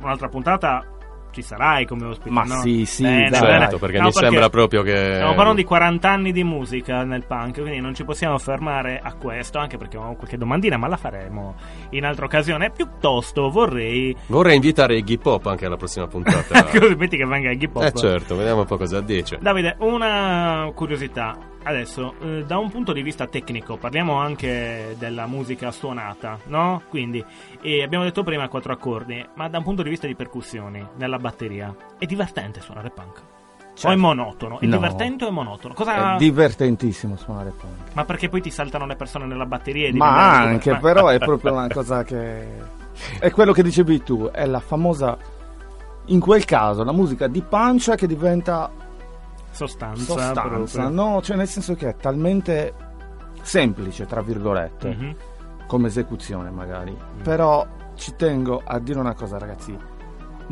[0.00, 0.84] un'altra puntata
[1.32, 2.60] ci sarai come ospite, Ma no?
[2.60, 3.36] sì, sì, Bene, bene.
[3.36, 4.96] Certo, perché No, mi sembra proprio che...
[4.96, 9.14] Stiamo parlando di 40 anni di musica nel punk, quindi non ci possiamo fermare a
[9.14, 11.54] questo, anche perché ho qualche domandina, ma la faremo
[11.90, 12.70] in altra occasione.
[12.70, 14.16] Piuttosto vorrei...
[14.26, 16.64] Vorrei invitare Iggy Pop anche alla prossima puntata.
[16.70, 17.82] Così metti che venga Iggy Pop.
[17.84, 19.38] eh certo, vediamo un po' cosa dice.
[19.40, 21.49] Davide, una curiosità.
[21.62, 26.82] Adesso, eh, da un punto di vista tecnico, parliamo anche della musica suonata, no?
[26.88, 27.22] Quindi,
[27.60, 31.18] eh, abbiamo detto prima quattro accordi, ma da un punto di vista di percussioni, nella
[31.18, 33.18] batteria, è divertente suonare punk?
[33.18, 33.98] O è Certo.
[33.98, 34.58] monotono?
[34.60, 34.76] È No.
[34.76, 35.74] divertente o è monotono?
[35.74, 36.14] Cosa...
[36.14, 37.92] È divertentissimo suonare punk.
[37.94, 40.80] ma perché poi ti saltano le persone nella batteria e Ma anche, recuperare?
[40.94, 42.78] però è proprio una cosa che...
[43.18, 45.16] È quello che dicevi tu, è la famosa...
[46.06, 48.70] In quel caso, la musica di pancia che diventa
[49.66, 50.02] Sostanza.
[50.04, 51.20] sostanza, no?
[51.22, 52.74] Cioè nel senso che è talmente
[53.42, 55.16] semplice, tra virgolette, Mhm.
[55.66, 56.96] come esecuzione magari.
[57.22, 59.76] Però ci tengo a dire una cosa, ragazzi.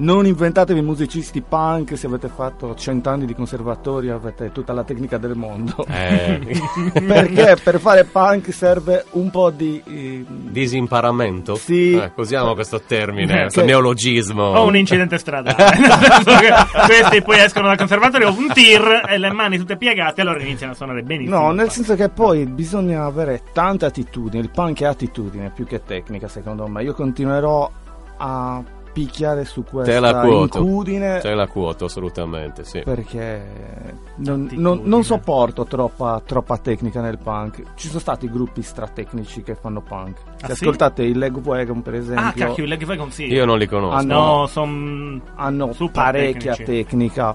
[0.01, 5.35] Non inventatevi musicisti punk se avete fatto cent'anni di conservatorio, avete tutta la tecnica del
[5.35, 5.85] mondo.
[5.89, 6.41] Eh,
[7.05, 9.83] Perché per fare punk serve un po' di...
[9.85, 11.57] eh, disimparamento?
[11.57, 11.95] Sì.
[11.95, 14.45] Eh, usiamo questo termine, Eh, questo che- neologismo.
[14.45, 15.57] O un incidente stradale.
[16.87, 20.77] Questi poi escono dal conservatorio, un tir e le mani tutte piegate, allora iniziano a
[20.77, 21.39] suonare benissimo.
[21.41, 25.83] No, nel senso che poi bisogna avere tanta attitudine, il punk è attitudine più che
[25.85, 26.85] tecnica secondo me.
[26.85, 27.69] Io continuerò
[28.19, 28.63] a
[29.05, 30.59] picchiare su questa Te la quoto.
[30.59, 32.81] incudine Te la quoto, assolutamente, sì.
[32.85, 33.43] perché
[34.17, 37.63] non, non- non sopporto troppa, troppa tecnica nel punk.
[37.77, 40.17] Ci sono stati gruppi stratecnici che fanno punk.
[40.37, 40.65] Se Ah, sì?
[40.65, 43.27] ascoltate i Legwagon per esempio, Ah, cacchio, il leg wagon sì.
[43.27, 43.95] Io non li conosco.
[43.97, 45.21] Ah, No, sono...
[45.37, 46.65] hanno parecchia tecnici.
[46.65, 47.35] tecnica.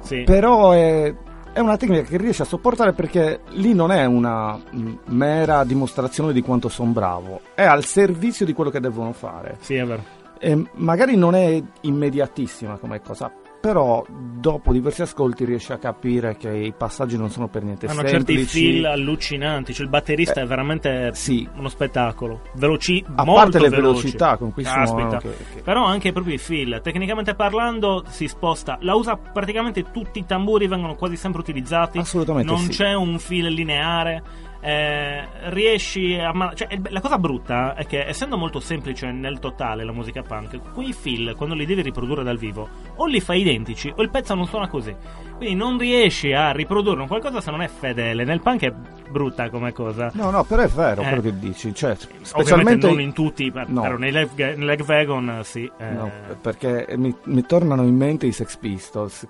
[0.00, 0.22] Sì.
[0.24, 1.14] Però è,
[1.52, 4.58] è una tecnica che riesce a sopportare perché lì non è una
[5.06, 9.56] mera dimostrazione di quanto sono bravo, è al servizio di quello che devono fare.
[9.60, 10.16] Sì, è vero.
[10.40, 13.30] E magari non è immediatissima come cosa,
[13.60, 18.02] però dopo diversi ascolti riesci a capire che i passaggi non sono per niente Hanno
[18.04, 18.72] certi semplici.
[18.72, 19.74] feel allucinanti.
[19.74, 21.46] Cioè, il batterista Eh, è veramente sì.
[21.56, 22.42] uno spettacolo.
[22.54, 23.96] Veloci, A parte le veloci.
[24.02, 25.18] velocità con cui Caspita.
[25.18, 26.80] che- che- Però anche proprio i feel.
[26.82, 28.78] Tecnicamente parlando, si sposta.
[28.82, 31.98] La usa praticamente tutti i tamburi, vengono quasi sempre utilizzati.
[31.98, 32.68] Assolutamente Non sì.
[32.70, 34.22] c'è un feel lineare.
[34.68, 36.32] Eh, riesci a.
[36.34, 40.60] ma- cioè, la cosa brutta è che, essendo molto semplice nel totale la musica punk,
[40.74, 44.34] quei feel, quando li devi riprodurre dal vivo, o li fai identici o il pezzo
[44.34, 44.94] non suona così.
[45.38, 48.24] Quindi non riesci a riprodurre un qualcosa se non è fedele.
[48.24, 48.72] Nel punk è
[49.10, 50.10] brutta come cosa.
[50.14, 51.06] No, no, però è vero Eh.
[51.06, 53.80] quello che dici, cioè, specialmente non in tutti, No.
[53.80, 55.70] però nei leg, leg wagon sì.
[55.78, 56.10] eh, No,
[56.42, 59.26] perché mi, mi tornano in mente i Sex Pistols.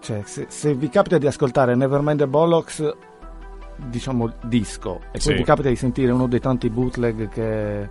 [0.00, 2.94] Cioè, se, se vi capita di ascoltare Nevermind the Bollocks,
[3.76, 5.34] diciamo disco, e poi Sì.
[5.34, 7.88] vi capita di sentire uno dei tanti bootleg che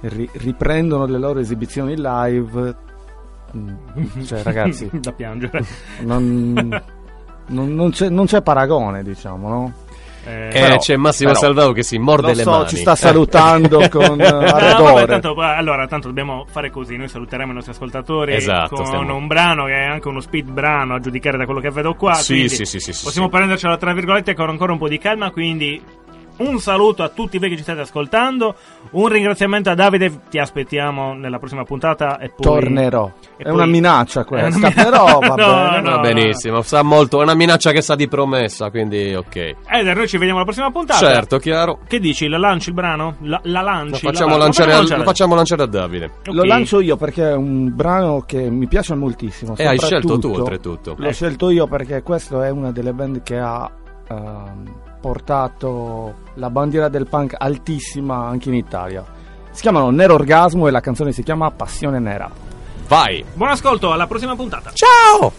[0.00, 2.76] ri- riprendono le loro esibizioni live,
[3.56, 5.64] mm, cioè ragazzi, da piangere.
[6.02, 6.52] non,
[7.48, 9.72] non- non c'è, non c'è paragone, diciamo, no?
[10.24, 12.68] Eh, Eh, Però- c'è Massimo però- Salvao che si morde le so, mani.
[12.68, 12.96] ci sta Eh.
[12.96, 16.96] salutando con eh, Ah, vabbè, tanto, allora, tanto dobbiamo fare così.
[16.96, 20.48] Noi saluteremo i nostri ascoltatori Esatto, con stiamo- un brano che è anche uno speed
[20.50, 22.14] brano a giudicare da quello che vedo qua.
[22.14, 23.34] Sì, sì, sì, sì, Possiamo sì.
[23.36, 25.30] prendercelo tra virgolette con ancora un po' di calma.
[25.32, 25.82] Quindi
[26.38, 28.54] Un saluto a tutti voi che ci state ascoltando.
[28.92, 30.20] Un ringraziamento a Davide.
[30.28, 32.18] Ti aspettiamo nella prossima puntata.
[32.18, 32.44] E poi...
[32.44, 33.10] Tornerò.
[33.36, 35.80] e È poi- una minaccia È una questa, min- però va No, bene.
[35.82, 35.90] no.
[35.90, 39.36] Va benissimo, sa molto, è una minaccia che sa di promessa, quindi ok.
[39.68, 40.98] Eder, noi ci vediamo alla prossima puntata.
[41.06, 41.78] Certo, chiaro.
[41.86, 42.26] Che dici?
[42.28, 43.16] La lanci il brano?
[43.20, 44.00] La, la Lo lanci?
[44.04, 46.04] facciamo, la, lanciare, la al- lo facciamo lanciare a Davide.
[46.06, 46.28] Ok.
[46.34, 49.54] Lo lancio io perché è un brano che mi piace moltissimo.
[49.56, 50.94] E hai scelto tu, oltretutto.
[50.96, 51.12] L'ho Eh.
[51.12, 53.70] scelto io perché questa è una delle band che ha
[54.08, 59.04] ehm, portato la bandiera del punk altissima anche in Italia.
[59.50, 62.30] Si chiamano Nero Orgasmo e la canzone si chiama Passione Nera.
[62.86, 63.24] Vai!
[63.34, 64.70] Buon ascolto, alla prossima puntata.
[64.72, 65.32] Ciao!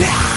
[0.00, 0.29] Lasciati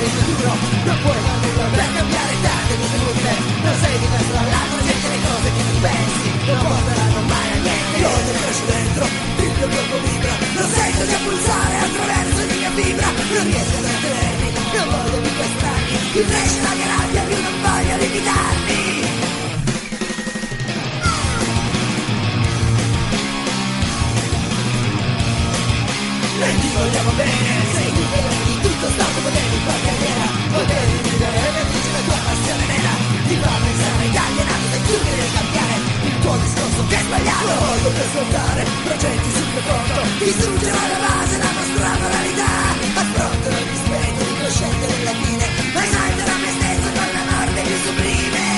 [0.00, 0.52] essere il futuro
[0.84, 5.48] Non puoi farlo per cambiare tante cose utili Non sei diverso dall'altra gente le cose
[5.54, 9.04] che tu pensi Non porteranno mai a niente Io ti cresci dentro,
[9.44, 13.86] il tuo corpo vibra Non sento già pulsare attraverso la mia fibra Non riesco ad
[13.92, 18.78] attenermi, non voglio più pestarmi Più cresce la mia più non voglio limitarmi
[26.42, 27.79] E ti vogliamo bene,
[37.92, 42.52] per ascoltare, progetti sul mio conto Distruggere alla base la nostra moralità.
[43.00, 45.44] Affronto il rispetto di coscienza della fine.
[45.74, 48.48] Ma esaltano me stesso con la morte più sublime.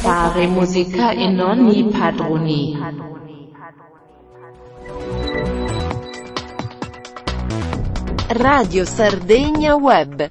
[0.00, 3.27] Fare musica in ogni padroni.
[8.30, 10.30] Radio Sardegna Web.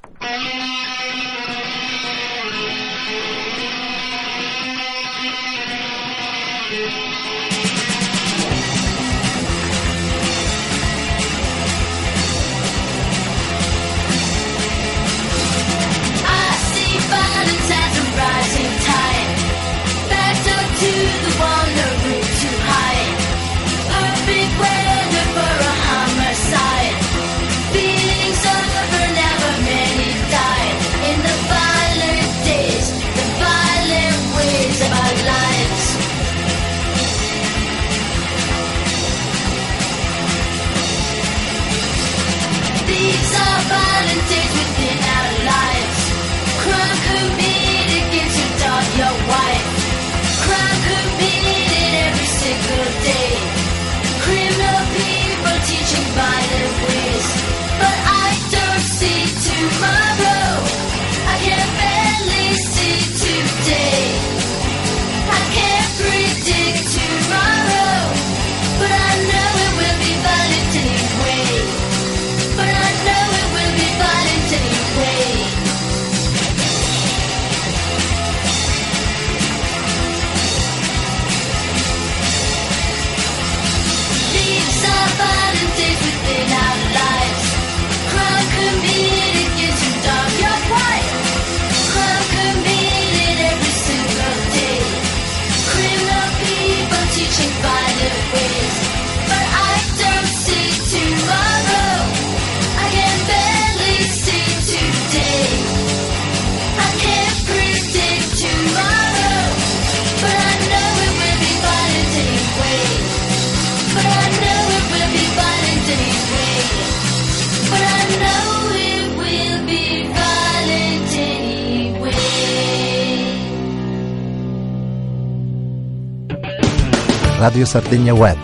[127.37, 128.37] Radio Sardegna Web.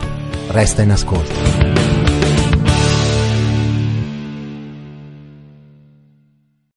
[0.49, 1.62] Resta in ascolto.